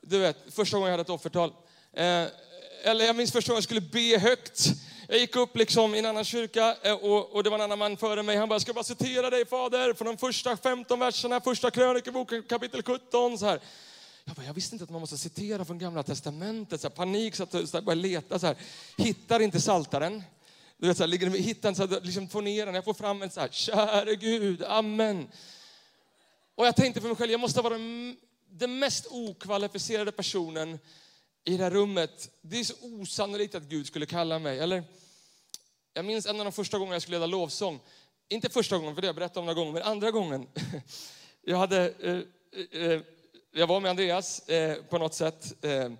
[0.00, 1.52] Du vet, första gången jag hade ett offertal.
[1.92, 2.26] Eh,
[2.84, 4.66] eller jag minns första gången jag skulle be högt.
[5.08, 7.78] Jag gick upp liksom i en annan kyrka eh, och, och, det var en annan
[7.78, 8.36] man före mig.
[8.36, 12.42] Han bara, jag ska bara citera dig fader från de första 15 verserna, första krönikeboken
[12.42, 13.38] kapitel 17.
[13.38, 13.60] Så här.
[14.24, 16.80] Jag, bara, jag visste inte att man måste citera från gamla testamentet.
[16.80, 18.38] Så här, panik, så att jag började leta.
[18.38, 18.56] Så här.
[18.96, 20.22] Hittar inte saltaren.
[20.76, 22.74] Du vet, så här, ligger, hittar inte, så här, liksom får ner den.
[22.74, 25.28] Jag får fram en så här, käre Gud, amen.
[26.54, 27.78] Och jag tänkte för mig själv, jag måste vara
[28.50, 30.78] den mest okvalificerade personen
[31.44, 32.30] i det här rummet.
[32.40, 34.58] Det är så osannolikt att Gud skulle kalla mig.
[34.58, 34.84] Eller,
[35.92, 37.80] jag minns en av de första gångerna jag skulle leda lovsång.
[38.28, 40.46] Inte första gången, för det har jag berättat om några gånger, men andra gången.
[41.46, 42.18] Jag, hade, eh,
[42.72, 43.00] eh, eh,
[43.52, 45.92] jag var med Andreas eh, på något sätt eh,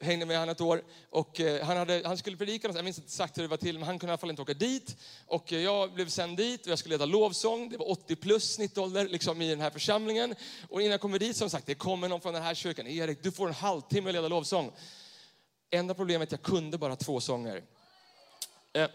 [0.00, 0.82] hängde med honom ett år.
[1.10, 3.78] Och eh, han, hade, han skulle predika, jag minns inte exakt hur det var till,
[3.78, 4.96] men han kunde i alla fall inte åka dit.
[5.26, 7.68] Och eh, jag blev sänd dit och jag skulle leda lovsång.
[7.68, 10.34] Det var 80 plus snittålder liksom, i den här församlingen.
[10.68, 12.86] Och innan jag kommer dit, som sagt, det kommer någon från den här kyrkan.
[12.86, 14.72] Erik, du får en halvtimme att leda lovsång.
[15.70, 17.62] Enda problemet, jag kunde bara två sånger.
[18.72, 18.88] Eh,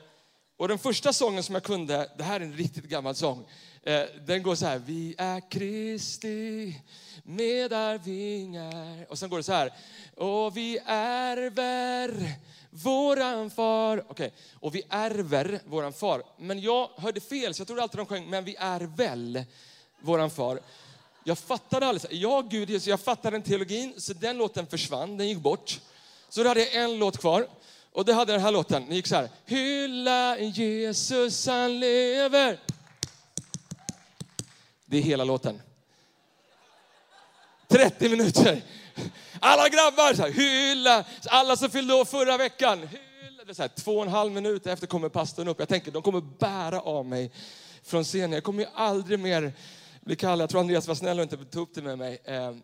[0.57, 3.45] och den första sången som jag kunde, det här är en riktigt gammal sång.
[3.87, 6.75] Eh, den går så här, vi är Kristi
[7.23, 9.05] medarvingar.
[9.09, 9.73] Och sen går det så här,
[10.15, 12.33] och vi ärver
[12.69, 13.97] våran far.
[13.97, 14.31] Okej, okay.
[14.53, 16.23] och vi ärver våran far.
[16.37, 19.43] Men jag hörde fel, så jag trodde alltid de sjöng, men vi är väl
[20.01, 20.59] våran far.
[21.23, 25.39] Jag fattade aldrig, ja Gud, jag fattade den teologin, så den låten försvann, den gick
[25.39, 25.81] bort.
[26.29, 27.47] Så då hade jag en låt kvar.
[27.91, 29.29] Och det hade den här låten, den gick så här.
[29.45, 32.59] Hylla Jesus, han lever.
[34.85, 35.61] Det är hela låten.
[37.67, 38.61] 30 minuter.
[39.39, 41.05] Alla grabbar så här, hylla.
[41.25, 42.79] Alla som fyllde år förra veckan.
[42.87, 43.43] Hylla.
[43.43, 45.59] Det är så här, två och en halv minut efter kommer pastorn upp.
[45.59, 47.31] Jag tänker de kommer bära av mig
[47.83, 48.31] från scenen.
[48.31, 49.53] Jag kommer ju aldrig mer
[50.01, 50.43] bli kallad.
[50.43, 52.21] Jag tror Andreas var snäll och inte tog upp det med mig.
[52.23, 52.55] Eh,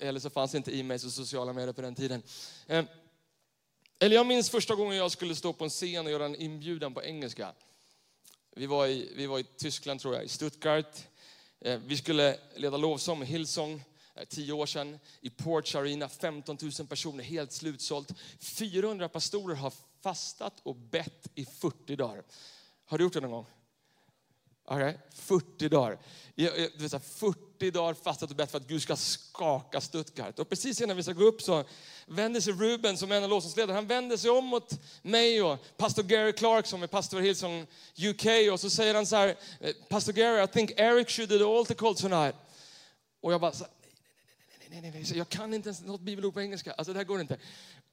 [0.00, 2.22] eller så fanns inte e-mails och sociala medier på den tiden.
[2.66, 2.84] Eh,
[3.98, 6.94] eller jag minns första gången jag skulle stå på en scen och göra en inbjudan
[6.94, 7.52] på engelska.
[8.56, 11.06] Vi var i, vi var i Tyskland tror jag, i Stuttgart.
[11.60, 16.58] Eh, vi skulle leda lovsång med Hillsong eh, tio år sedan i Porch Arena, 15
[16.78, 18.12] 000 personer, helt slutsålt.
[18.40, 22.22] 400 pastorer har fastat och bett i 40 dagar.
[22.84, 23.46] Har du gjort det någon gång?
[24.70, 24.94] Okay.
[25.10, 25.98] 40 dagar.
[26.34, 30.38] Jag, jag, vet, 40 dagar fastat och bett för att Gud ska skaka Stuttgart.
[30.38, 31.64] Och precis innan vi ska gå upp så
[32.06, 35.58] vänder sig Ruben som är en av lovsångsledarna, han vänder sig om mot mig och
[35.76, 37.66] pastor Gary Clark som är pastor i Hillsong
[38.08, 41.38] UK och så säger han så här, eh, Pastor Gary, I think Eric should do
[41.38, 42.34] the altar call tonight.
[43.20, 43.64] Och jag bara, så,
[44.70, 47.04] nej, nej, nej, nej, jag kan inte ens något bibelord på engelska, alltså det här
[47.04, 47.38] går inte.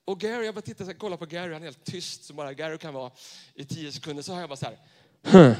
[0.06, 2.54] Och Gary, jag bara tittar och kollar på Gary, han är helt tyst som bara
[2.54, 3.12] Gary kan vara
[3.54, 4.24] i tio sekunder.
[4.24, 4.78] Så har jag bara så här,
[5.24, 5.56] huh.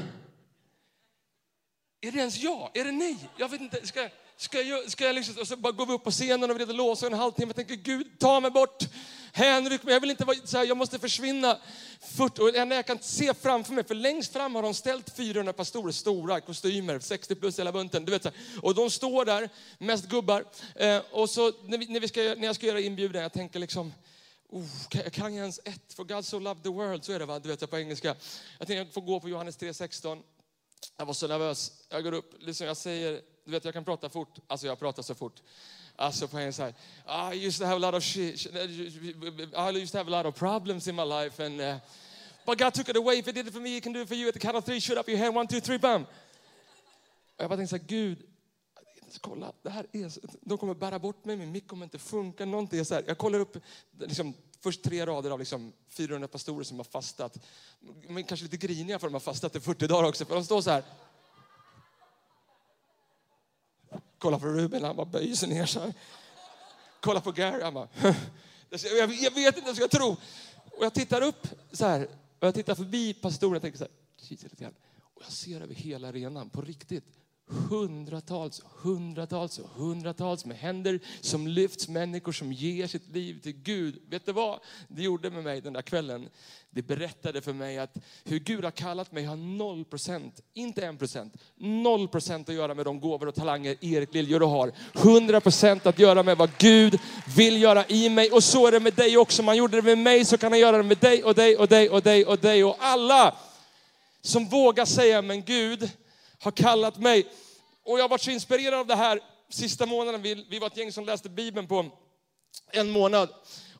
[2.06, 2.70] Är det ens ja?
[2.74, 3.16] Är det nej?
[3.36, 3.86] Jag vet inte.
[3.86, 6.60] Ska, ska jag, ska jag liksom, och så bara går vi upp på scenen och
[6.60, 7.52] vi låsa en halvtimme.
[7.56, 8.84] Jag tänker, Gud, ta mig bort.
[9.32, 9.94] Henrik, mig.
[9.94, 11.58] Jag vill inte vara så här, jag måste försvinna.
[12.16, 15.92] Fort, och jag kan se framför mig, för längst fram har de ställt 400 pastorer,
[15.92, 18.04] stora kostymer, 60 plus hela bunten.
[18.04, 18.38] Du vet, så här.
[18.62, 20.44] Och de står där, mest gubbar.
[20.74, 23.58] Eh, och så när, vi, när, vi ska, när jag ska göra inbjudan, jag tänker
[23.58, 23.92] liksom,
[24.48, 25.94] Oh, kan, kan jag ens ett?
[25.94, 27.38] For God so loved the world, så är det va?
[27.38, 28.08] Du vet på engelska.
[28.58, 30.22] Jag tänkte jag får gå på Johannes 3.16.
[30.96, 31.72] Jag var så nervös.
[31.88, 34.38] Jag går upp, liksom jag säger, du vet jag kan prata fort.
[34.46, 35.42] Alltså jag pratar så fort.
[35.96, 36.72] Alltså på engelska.
[37.04, 38.46] Ah, I used to have a lot of shit.
[38.46, 41.76] I ah, used to have a lot of problems in my life and uh,
[42.46, 43.18] But God took it away.
[43.18, 44.28] If he did it for me, he can do it for you.
[44.28, 45.34] At the count of three, shoot up your hand.
[45.34, 46.02] One, two, three, bam.
[46.02, 48.18] Och jag bara tänkte så här, Gud,
[49.20, 52.80] kolla, det här är, de kommer bära bort mig, min mick kommer inte funka, någonting
[52.80, 53.04] är så här.
[53.06, 53.56] Jag kollar upp
[53.98, 54.34] liksom,
[54.66, 57.38] först tre rader av liksom, 400 pastorer som har fastat.
[58.08, 60.60] Men kanske lite griniga för de har fastat i 40 dagar också, för de står
[60.60, 60.82] så här.
[64.18, 65.94] Kolla på Ruben, han bara böjer sig ner så här.
[67.00, 67.88] Kolla på Gary, han bara...
[68.98, 70.16] Jag vet inte vad jag ska tro.
[70.70, 73.92] Och jag tittar upp så här, och jag tittar förbi pastoren och tänker så här,
[74.28, 74.74] lite grann.
[75.14, 77.04] Och jag ser över hela arenan, på riktigt,
[77.48, 84.02] hundratals, hundratals och hundratals med händer som lyfts, människor som ger sitt liv till Gud.
[84.08, 86.28] Vet du vad det gjorde med mig den där kvällen?
[86.70, 90.96] Det berättade för mig att hur Gud har kallat mig har noll procent, inte en
[90.96, 94.72] procent, noll procent att göra med de gåvor och talanger Erik Liljor har.
[94.94, 96.98] Hundra procent att göra med vad Gud
[97.36, 98.30] vill göra i mig.
[98.30, 99.42] Och så är det med dig också.
[99.42, 101.56] Om han gjorde det med mig så kan han göra det med dig och dig
[101.56, 103.34] och dig och dig och dig och alla
[104.20, 105.90] som vågar säga, men Gud,
[106.40, 107.26] har kallat mig.
[107.84, 109.20] Och jag har varit så inspirerad av det här
[109.50, 110.22] sista månaden.
[110.22, 111.90] Vi, vi var ett gäng som läste Bibeln på
[112.72, 113.28] en månad.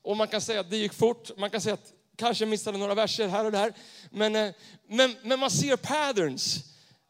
[0.03, 1.39] Och man kan säga att det gick fort.
[1.39, 3.75] Man kan säga att kanske missade några verser här och där.
[4.11, 4.53] Men, eh,
[4.89, 6.59] men, men man ser patterns.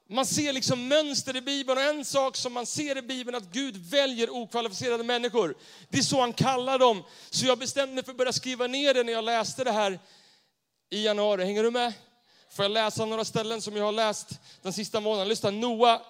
[0.09, 3.39] Man ser liksom mönster i Bibeln och en sak som man ser i Bibeln är
[3.39, 5.55] att Gud väljer okvalificerade människor.
[5.89, 7.03] Det är så han kallar dem.
[7.31, 9.99] Så jag bestämde mig för att börja skriva ner det när jag läste det här
[10.91, 11.45] i januari.
[11.45, 11.93] Hänger du med?
[12.51, 15.29] Får jag läsa några ställen som jag har läst den sista månaden?
[15.29, 16.01] Lyssna, Noa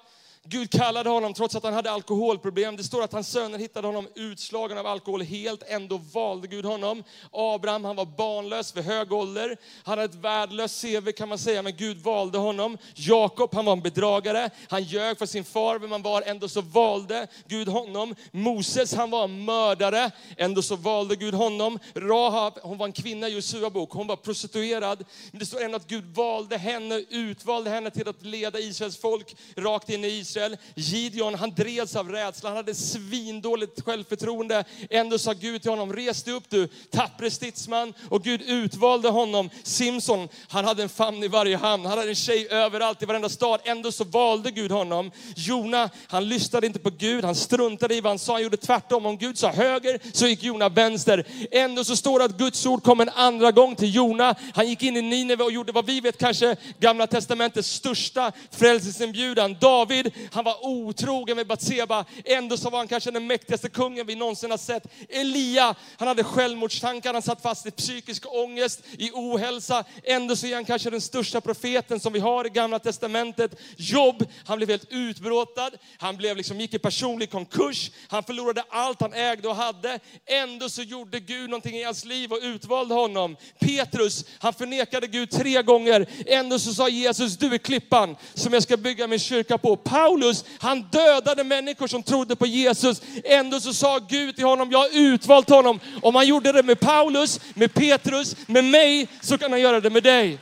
[0.48, 2.76] Gud kallade honom trots att han hade alkoholproblem.
[2.76, 5.62] Det står att hans söner hittade honom utslagen av alkohol helt.
[5.66, 7.04] Ändå valde Gud honom.
[7.32, 9.56] Abraham, han var barnlös vid hög ålder.
[9.82, 12.78] Han hade ett värdelöst CV kan man säga, men Gud valde honom.
[12.94, 14.50] Jakob, han var en bedragare.
[14.68, 16.22] Han ljög för sin far vem han var.
[16.26, 18.14] Ändå så valde Gud honom.
[18.30, 20.10] Moses, han var en mördare.
[20.36, 21.78] Ändå så valde Gud honom.
[21.94, 23.92] Rahab, hon var en kvinna i Josua bok.
[23.92, 25.04] Hon var prostituerad.
[25.30, 29.36] Men det står ändå att Gud valde henne, utvalde henne till att leda Israels folk
[29.56, 30.35] rakt in i Israel.
[30.36, 30.56] Israel.
[30.74, 34.64] Gideon, han drevs av rädsla, han hade svindåligt självförtroende.
[34.90, 37.94] Ändå sa Gud till honom, res dig upp du, tappre stridsman.
[38.10, 39.50] Och Gud utvalde honom.
[39.62, 43.28] Simson, han hade en famn i varje hamn, han hade en tjej överallt i varenda
[43.28, 43.60] stad.
[43.64, 45.10] Ändå så valde Gud honom.
[45.36, 49.06] Jona, han lyssnade inte på Gud, han struntade i vad han sa, han gjorde tvärtom.
[49.06, 51.26] Om Gud sa höger så gick Jona vänster.
[51.50, 54.34] Ändå så står det att Guds ord kom en andra gång till Jona.
[54.54, 59.56] Han gick in i Nineve och gjorde vad vi vet kanske gamla testamentets största frälsningsinbjudan.
[59.60, 62.04] David, han var otrogen med Batseba.
[62.24, 64.86] Ändå så var han kanske den mäktigaste kungen vi någonsin har sett.
[65.08, 69.84] Elia, han hade självmordstankar, han satt fast i psykisk ångest, i ohälsa.
[70.04, 73.60] Ändå så är han kanske den största profeten som vi har i gamla testamentet.
[73.76, 75.70] Jobb, han blev helt utbråtad.
[75.98, 77.90] Han blev liksom, gick i personlig konkurs.
[78.08, 80.00] Han förlorade allt han ägde och hade.
[80.26, 83.36] Ändå så gjorde Gud någonting i hans liv och utvalde honom.
[83.58, 86.06] Petrus, han förnekade Gud tre gånger.
[86.26, 89.76] Ändå så sa Jesus, du är klippan som jag ska bygga min kyrka på.
[89.76, 90.15] Paulus,
[90.58, 93.02] han dödade människor som trodde på Jesus.
[93.24, 95.80] Ändå så sa Gud till honom, jag har utvalt honom.
[96.02, 99.90] Om han gjorde det med Paulus, med Petrus, med mig, så kan han göra det
[99.90, 100.38] med dig.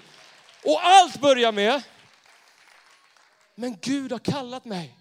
[0.64, 1.82] Och allt börjar med,
[3.54, 4.98] men Gud har kallat mig.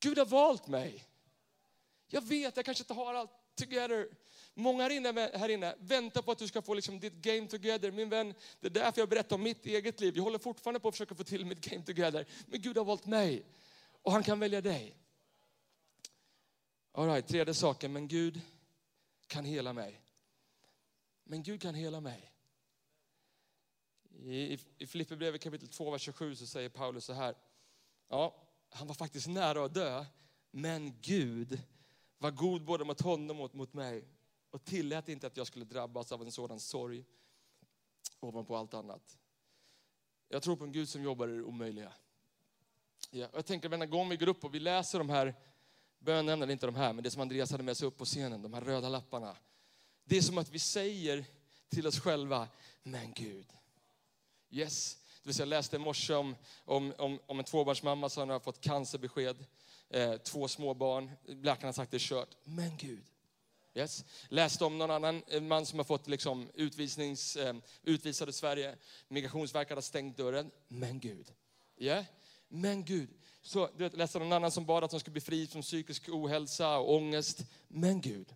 [0.00, 1.04] Gud har valt mig.
[2.10, 4.06] Jag vet, jag kanske inte har allt together.
[4.58, 7.90] Många här inne, här inne väntar på att du ska få liksom ditt game together.
[7.90, 10.16] Min vän, det är därför jag berättar om mitt eget liv.
[10.16, 12.26] Jag håller fortfarande på att försöka få till mitt game together.
[12.46, 13.44] Men Gud har valt mig
[14.02, 14.96] och han kan välja dig.
[16.92, 18.40] All right, tredje saken, men Gud
[19.26, 20.00] kan hela mig.
[21.24, 22.32] Men Gud kan hela mig.
[24.24, 27.34] I, i, i Filipperbrevet kapitel 2, vers 27 så säger Paulus så här.
[28.08, 30.04] Ja, han var faktiskt nära att dö,
[30.50, 31.60] men Gud
[32.18, 34.04] var god både mot honom och mot mig
[34.50, 37.04] och tillät inte att jag skulle drabbas av en sådan sorg
[38.20, 39.18] ovanpå allt annat.
[40.28, 41.92] Jag tror på en Gud som jobbar i det omöjliga.
[43.10, 45.34] Ja, jag tänker varje gång vi går upp och vi läser de här
[45.98, 48.54] bönämnena, inte de här, men det som Andreas hade med sig upp på scenen, de
[48.54, 49.36] här röda lapparna.
[50.04, 51.24] Det är som att vi säger
[51.68, 52.48] till oss själva,
[52.82, 53.46] men Gud.
[54.50, 54.98] Yes.
[55.22, 58.40] Det vill säga, jag läste i morse om, om, om, om en tvåbarnsmamma som har
[58.40, 59.44] fått cancerbesked.
[59.88, 61.10] Eh, två små barn.
[61.24, 62.36] Läkaren har sagt det är kört.
[62.44, 63.04] Men Gud.
[63.78, 64.04] Yes.
[64.28, 68.76] Läste om någon annan eh, man som har fått liksom utvisnings, eh, utvisad i Sverige.
[69.08, 70.50] Migrationsverket har stängt dörren.
[70.68, 71.26] Men Gud.
[71.78, 72.04] Yeah.
[72.48, 73.08] Men Gud.
[73.42, 75.62] Så, du vet, läste om någon annan som bad att de skulle bli fri från
[75.62, 77.44] psykisk ohälsa och ångest.
[77.68, 78.34] Men Gud.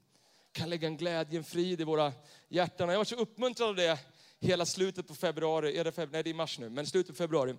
[0.53, 2.13] kan lägga en glädje, en frid i våra
[2.49, 2.89] hjärtan.
[2.89, 3.99] Jag var så uppmuntrad av det
[4.41, 6.13] hela slutet på februari, är det februari?
[6.13, 7.55] nej det är mars nu, men slutet på februari.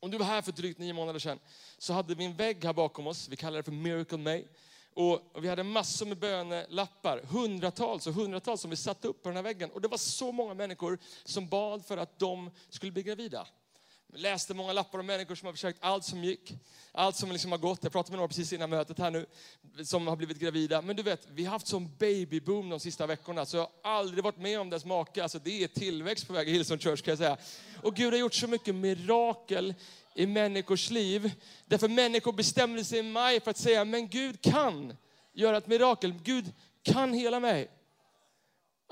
[0.00, 1.38] Om du var här för drygt nio månader sedan
[1.78, 4.44] så hade vi en vägg här bakom oss, vi kallar det för Miracle May.
[5.00, 9.36] Och vi hade massor med bönelappar, hundratals och hundratals som vi satte upp på den
[9.36, 9.70] här väggen.
[9.70, 13.46] Och det var så många människor som bad för att de skulle bli gravida.
[14.12, 16.54] Jag läste många lappar om människor som har försökt allt som gick,
[16.92, 17.82] allt som liksom har gått.
[17.82, 19.26] Jag pratade med några precis innan mötet här nu,
[19.84, 20.82] som har blivit gravida.
[20.82, 24.24] Men du vet, vi har haft sån babyboom de sista veckorna, så jag har aldrig
[24.24, 25.22] varit med om dess make.
[25.22, 27.36] Alltså det är tillväxt på väg i Hillsong Church kan jag säga.
[27.82, 29.74] Och Gud har gjort så mycket mirakel
[30.14, 31.32] i människors liv.
[31.66, 34.96] Därför människor bestämde sig i maj för att säga, men Gud kan
[35.32, 36.14] göra ett mirakel.
[36.22, 37.70] Gud kan hela mig.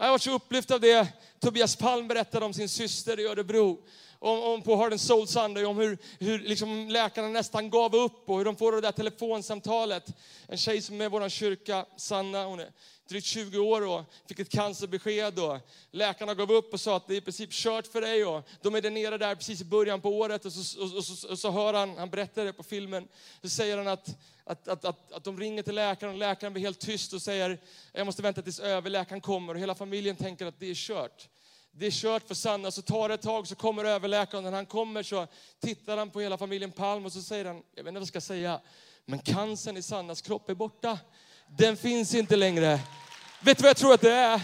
[0.00, 1.08] Jag var så upplyft av det.
[1.40, 3.84] Tobias Palm berättade om sin syster i Örebro
[4.18, 8.28] om, om på Hard and Soul Sunday, om hur, hur liksom läkarna nästan gav upp
[8.28, 10.14] och hur de får det där telefonsamtalet.
[10.46, 12.72] En tjej som är i vår kyrka, Sanna, hon är
[13.08, 15.38] drygt 20 år och fick ett cancerbesked.
[15.38, 15.58] Och
[15.90, 18.24] läkarna gav upp och sa att det är i princip kört för dig.
[18.24, 20.96] Och de är där nere där precis i början på året och så, och, och,
[20.96, 23.08] och, och så hör han, han berättar det på filmen,
[23.42, 26.62] så säger han att, att, att, att, att de ringer till läkaren och läkaren blir
[26.62, 27.58] helt tyst och säger
[27.92, 29.54] jag måste vänta tills överläkaren kommer.
[29.54, 31.28] Och hela familjen tänker att det är kört
[31.72, 32.70] det är kört för Sanna.
[32.70, 34.44] Så tar det ett tag så kommer överläkaren.
[34.44, 35.26] När han kommer så
[35.60, 38.08] tittar han på hela familjen Palm och så säger han, jag vet inte vad jag
[38.08, 38.60] ska säga,
[39.04, 40.98] men cancern i Sannas kropp är borta.
[41.48, 42.80] Den finns inte längre.
[43.40, 44.40] Vet du vad jag tror att det är?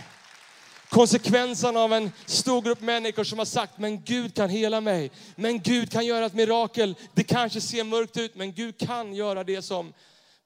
[0.88, 5.10] Konsekvensen av en stor grupp människor som har sagt, men Gud kan hela mig.
[5.36, 6.96] Men Gud kan göra ett mirakel.
[7.14, 9.92] Det kanske ser mörkt ut, men Gud kan göra det som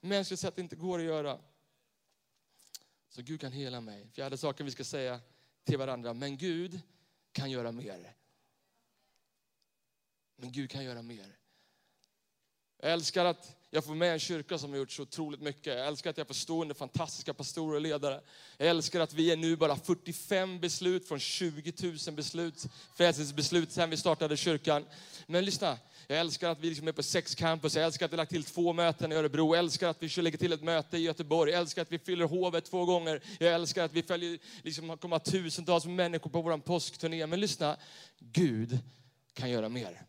[0.01, 1.39] mänskligt sett inte går att göra.
[3.15, 4.07] Så Gud kan hela mig.
[4.15, 5.21] Fjärde saken vi ska säga
[5.69, 6.15] till varandra.
[6.15, 6.81] Men Gud
[7.33, 8.15] kan göra mer.
[10.37, 11.37] Men Gud kan göra mer.
[12.77, 15.67] Jag älskar att jag får med en kyrka som har gjort så otroligt mycket.
[15.67, 18.21] Jag älskar att jag får stå under fantastiska pastorer och ledare.
[18.57, 21.73] Jag älskar att vi är nu bara 45 beslut från 20
[22.07, 24.85] 000 beslut, frälsningsbeslut sen vi startade kyrkan.
[25.27, 28.17] Men lyssna, jag älskar att vi liksom är på sex campus, jag älskar att vi
[28.17, 30.97] har lagt till två möten i Örebro, jag älskar att vi lägger till ett möte
[30.97, 34.39] i Göteborg, jag älskar att vi fyller hovet två gånger, jag älskar att vi följer,
[34.63, 37.27] liksom, kommer tusentals människor på vår påskturné.
[37.27, 37.77] Men lyssna,
[38.19, 38.79] Gud
[39.35, 40.08] kan göra mer.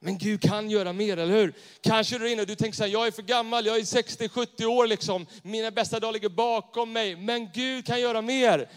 [0.00, 1.54] Men Gud kan göra mer, eller hur?
[1.80, 3.80] Kanske du är inne och du tänker så här, jag är för gammal, jag är
[3.80, 5.26] 60-70 år liksom.
[5.42, 7.16] Mina bästa dagar ligger bakom mig.
[7.16, 8.70] Men Gud kan göra mer.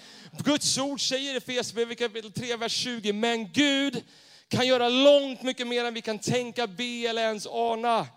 [0.44, 4.04] Guds ord säger i Efesierbrevet kapitel 3, vers 20, men Gud
[4.48, 8.08] kan göra långt mycket mer än vi kan tänka, be eller ens ana.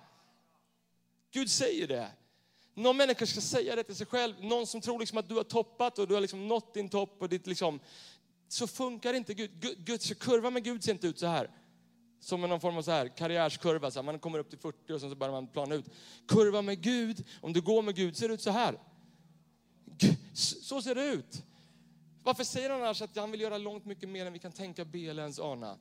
[1.33, 2.09] Gud säger det.
[2.75, 4.35] Någon människa ska säga det till sig själv.
[4.41, 7.17] Någon som tror liksom att du har toppat och du har liksom nått din topp.
[7.21, 7.81] Och ditt liksom,
[8.49, 9.51] så funkar inte Gud.
[9.79, 11.51] Guds kurva med Gud ser inte ut så här.
[12.25, 13.91] Som någon form av så här, karriärskurva.
[13.91, 15.91] Så här, man kommer upp till 40 och sen så börjar man plana ut.
[16.29, 18.79] Kurva med Gud, om du går med Gud, ser det ut så här.
[20.33, 21.43] Så ser det ut.
[22.23, 24.85] Varför säger han annars att han vill göra långt mycket mer än vi kan tänka,
[24.85, 25.79] be eller ens ana?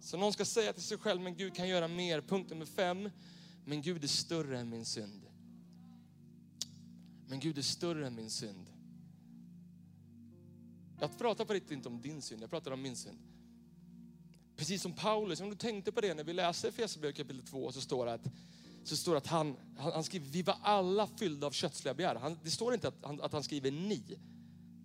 [0.00, 2.20] Så någon ska säga till sig själv, men Gud kan göra mer.
[2.20, 3.10] Punkt nummer fem,
[3.64, 5.26] men Gud är större än min synd.
[7.26, 8.70] Men Gud är större än min synd.
[11.00, 13.33] Jag pratar på riktigt inte om din synd, jag pratar om min synd.
[14.56, 17.80] Precis som Paulus, om du tänkte på det när vi läste Efesierbrevet kapitel 2 så
[17.80, 18.26] står det att,
[18.84, 22.14] så står att han, han, han, skriver, vi var alla fyllda av kötsliga begär.
[22.14, 24.18] Han, det står inte att han, att han skriver ni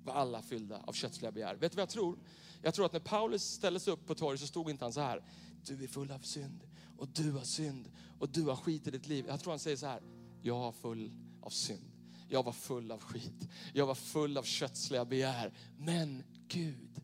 [0.04, 1.56] var alla fyllda av kötsliga begär.
[1.56, 2.18] Vet du vad jag tror?
[2.62, 5.02] Jag tror att när Paulus ställde sig upp på torget så stod inte han så
[5.02, 5.24] här,
[5.66, 6.62] du är full av synd
[6.98, 9.26] och du har synd och du har skit i ditt liv.
[9.28, 10.02] Jag tror han säger så här,
[10.42, 11.92] jag var full av synd.
[12.30, 13.50] Jag var full av skit.
[13.74, 15.54] Jag var full av kötsliga begär.
[15.78, 17.02] Men Gud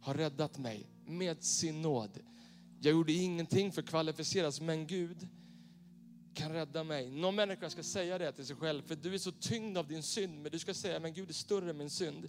[0.00, 2.18] har räddat mig med sin nåd.
[2.80, 5.28] Jag gjorde ingenting för att kvalificeras, men Gud
[6.34, 7.10] kan rädda mig.
[7.10, 10.02] Någon människa ska säga det till sig själv, för du är så tyngd av din
[10.02, 12.28] synd, men du ska säga, men Gud är större än min synd.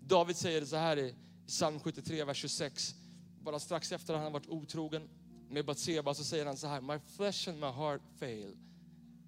[0.00, 1.14] David säger det så här i
[1.46, 2.94] psalm 73, vers 26.
[3.40, 5.08] Bara strax efter att han varit otrogen
[5.50, 8.56] med Batseba så säger han så här, My flesh and my heart fail,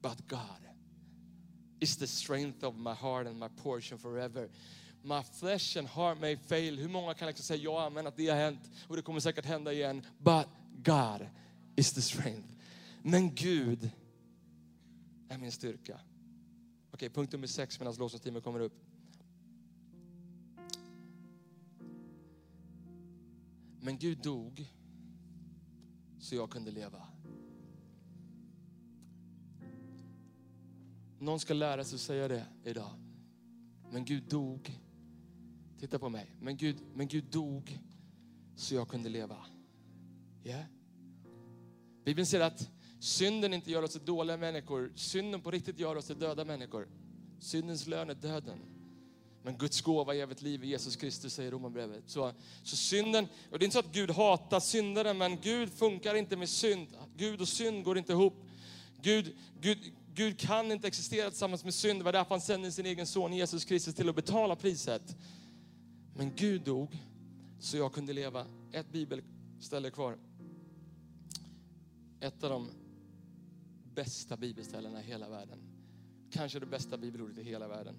[0.03, 0.65] but God
[1.81, 4.49] is the strength of my heart and my portion forever.
[5.07, 6.79] My flesh and heart may fail.
[6.79, 9.45] Hur många kan liksom säga ja, men att det har hänt och det kommer säkert
[9.45, 10.07] hända igen.
[10.19, 10.47] But
[10.85, 11.29] God
[11.77, 12.49] is the strength.
[13.03, 13.91] Men Gud
[15.29, 16.01] är min styrka.
[16.91, 18.85] Okej, punkt nummer sex medan lovsångsteamet kommer upp.
[23.81, 24.73] Men Gud dog
[26.19, 27.03] så jag kunde leva.
[31.19, 32.91] Någon ska lära sig att säga det idag.
[33.91, 34.84] Men Gud dog
[35.85, 36.37] Titta på mig.
[36.41, 37.79] Men Gud, men Gud dog
[38.57, 39.37] så jag kunde leva.
[40.45, 40.65] Yeah.
[42.05, 42.71] Bibeln säger att
[43.01, 44.93] synden inte gör oss till dåliga människor.
[44.95, 46.89] Synden på riktigt gör oss till döda människor.
[47.39, 48.59] Syndens lön är döden.
[49.43, 52.05] Men Guds gåva är evigt liv i Jesus Kristus, säger Romarbrevet.
[52.07, 52.33] Så,
[52.63, 56.37] så synden, och det är inte så att Gud hatar syndare, men Gud funkar inte
[56.37, 56.89] med synd.
[57.17, 58.47] Gud och synd går inte ihop.
[59.03, 59.79] Gud, Gud,
[60.15, 62.01] Gud kan inte existera tillsammans med synd.
[62.01, 65.17] Det var därför han sände sin egen son Jesus Kristus till att betala priset.
[66.17, 67.03] Men Gud dog
[67.59, 68.47] så jag kunde leva.
[68.73, 70.19] Ett bibelställe kvar.
[72.21, 72.71] Ett av de
[73.95, 75.59] bästa bibelställena i hela världen.
[76.31, 77.95] Kanske det bästa bibelordet i hela världen.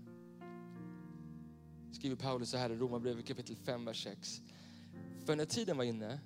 [1.91, 4.41] Skriver Paulus så här i Romarbrevet kapitel 5, vers 6.
[5.25, 6.19] För när tiden var inne,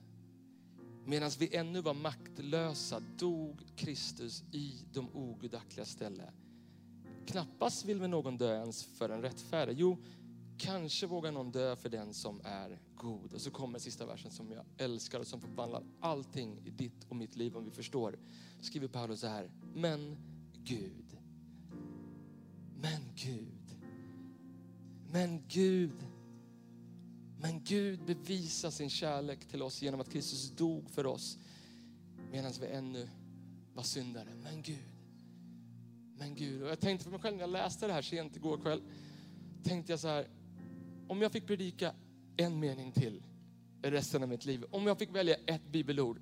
[1.06, 6.34] medan vi ännu var maktlösa, dog Kristus i de ogudaktiga ställe.
[7.26, 9.76] Knappast vill väl någon dö ens för en rättfärdig.
[9.80, 9.98] Jo,
[10.60, 13.34] kanske vågar någon dö för den som är god.
[13.34, 17.16] Och så kommer sista versen som jag älskar och som förvandlar allting i ditt och
[17.16, 18.20] mitt liv om vi förstår.
[18.62, 19.52] Skriver Paulus så här.
[19.74, 20.18] Men
[20.64, 21.18] Gud.
[22.82, 23.78] Men Gud.
[25.12, 26.06] Men Gud.
[27.42, 31.38] Men Gud bevisar sin kärlek till oss genom att Kristus dog för oss
[32.32, 33.10] medan vi ännu
[33.74, 34.30] var syndare.
[34.44, 34.78] Men Gud.
[36.18, 36.64] Men Gud.
[36.64, 38.82] Och jag tänkte för mig själv när jag läste det här sent igår kväll.
[39.64, 40.28] Tänkte jag så här.
[41.10, 41.94] Om jag fick predika
[42.38, 43.22] en mening till
[43.82, 44.64] resten av mitt liv.
[44.72, 46.18] Om jag fick välja ett bibelord.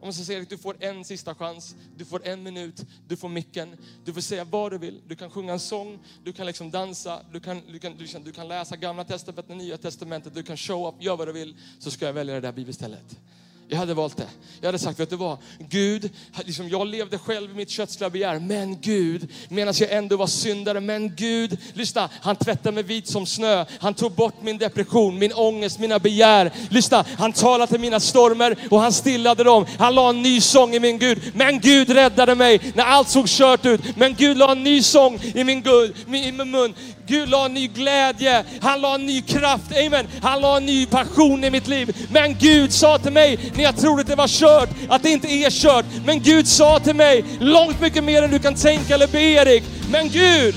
[0.00, 3.28] Om jag säger att du får en sista chans, du får en minut, du får
[3.28, 5.02] micken, du får säga vad du vill.
[5.06, 8.22] Du kan sjunga en sång, du kan liksom dansa, du kan, du kan, du kan,
[8.22, 11.56] du kan läsa gamla testamentet, nya testamentet, du kan show up, gör vad du vill.
[11.78, 13.20] Så ska jag välja det där bibelstället.
[13.68, 14.26] Jag hade valt det.
[14.60, 15.38] Jag hade sagt, vet du vad?
[15.58, 16.10] Gud,
[16.44, 20.80] liksom jag levde själv i mitt kötsliga begär, men Gud, medan jag ändå var syndare,
[20.80, 23.64] men Gud, lyssna, han tvättade mig vit som snö.
[23.80, 26.52] Han tog bort min depression, min ångest, mina begär.
[26.70, 29.66] Lyssna, han talade till mina stormar och han stillade dem.
[29.78, 33.28] Han la en ny sång i min Gud, men Gud räddade mig när allt såg
[33.28, 33.96] kört ut.
[33.96, 36.74] Men Gud la en ny sång i min, Gud, i min mun.
[37.06, 40.06] Gud la en ny glädje, han la en ny kraft, amen.
[40.22, 42.08] Han la en ny passion i mitt liv.
[42.10, 45.28] Men Gud sa till mig, när jag trodde att det var kört, att det inte
[45.28, 45.84] är kört.
[46.06, 49.64] Men Gud sa till mig, långt mycket mer än du kan tänka eller be Erik.
[49.90, 50.54] Men Gud,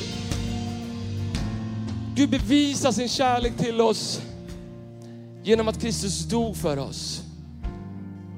[2.16, 4.22] Gud bevisar sin kärlek till oss
[5.44, 7.22] genom att Kristus dog för oss.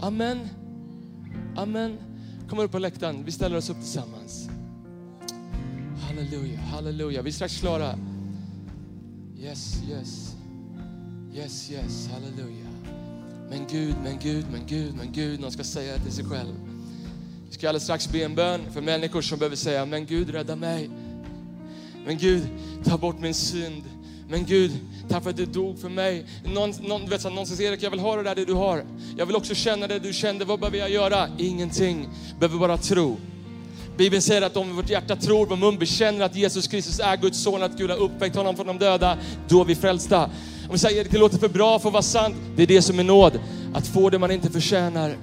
[0.02, 0.50] Amen.
[1.56, 1.98] Amen.
[2.50, 4.50] Kom upp på läktaren, vi ställer oss upp tillsammans.
[6.02, 7.22] Halleluja, halleluja.
[7.22, 7.96] Vi är strax klara.
[9.40, 10.36] Yes, yes.
[11.34, 12.71] Yes, yes, halleluja.
[13.52, 15.40] Men Gud, men Gud, men Gud, men Gud.
[15.40, 16.54] Någon ska säga det till sig själv.
[17.48, 20.56] Vi ska alldeles strax be en bön för människor som behöver säga, men Gud rädda
[20.56, 20.90] mig.
[22.06, 22.44] Men Gud,
[22.84, 23.84] ta bort min synd.
[24.30, 24.72] Men Gud,
[25.10, 26.26] tack för att du dog för mig.
[26.46, 28.86] Någon, någon, vet, så, någon säger, Erik, jag vill ha det där det du har.
[29.18, 30.46] Jag vill också känna det du kände.
[30.46, 31.30] Vad behöver jag göra?
[31.38, 32.10] Ingenting.
[32.40, 33.18] Behöver bara tro.
[33.98, 37.44] Bibeln säger att om vårt hjärta tror, vår mun bekänner att Jesus Kristus är Guds
[37.44, 40.30] son, att Gud har uppväckt honom från de döda, då är vi frälsta.
[40.72, 42.82] Om vi säger att det låter för bra för att vara sant, det är det
[42.82, 43.40] som är nåd.
[43.74, 45.18] Att få det man inte förtjänar.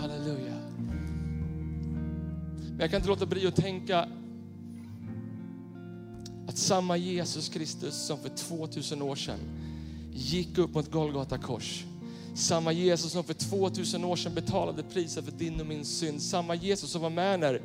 [0.00, 0.54] Halleluja.
[2.70, 4.08] Men jag kan inte låta bli att tänka
[6.48, 9.38] att samma Jesus Kristus som för 2000 år sedan
[10.12, 11.84] gick upp mot Golgata kors.
[12.34, 16.22] Samma Jesus som för 2000 år sedan betalade priset för din och min synd.
[16.22, 17.62] Samma Jesus som var med när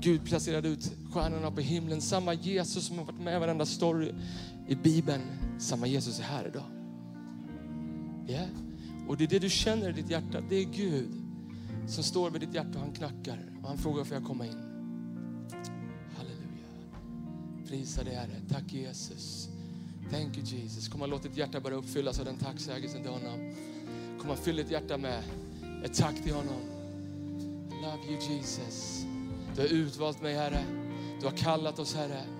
[0.00, 2.00] Gud placerade ut stjärnorna på himlen.
[2.00, 4.12] Samma Jesus som har varit med i varenda story
[4.70, 5.22] i Bibeln.
[5.58, 6.64] Samma Jesus är här idag.
[8.28, 8.48] Yeah.
[9.08, 10.42] Och det är det du känner i ditt hjärta.
[10.48, 11.10] Det är Gud
[11.88, 13.38] som står vid ditt hjärta och han knackar.
[13.62, 14.58] Och han frågar, får jag komma in?
[16.16, 16.68] Halleluja.
[17.66, 18.40] Prisa dig Herre.
[18.48, 19.48] Tack Jesus.
[20.10, 20.88] Thank you Jesus.
[20.88, 23.54] Kom och låt ditt hjärta bara uppfyllas av den tacksägelsen till honom.
[24.20, 25.22] Kom och fyll ditt hjärta med
[25.84, 26.60] ett tack till honom.
[27.70, 29.04] I love you Jesus.
[29.54, 30.64] Du har utvalt mig Herre.
[31.20, 32.39] Du har kallat oss Herre.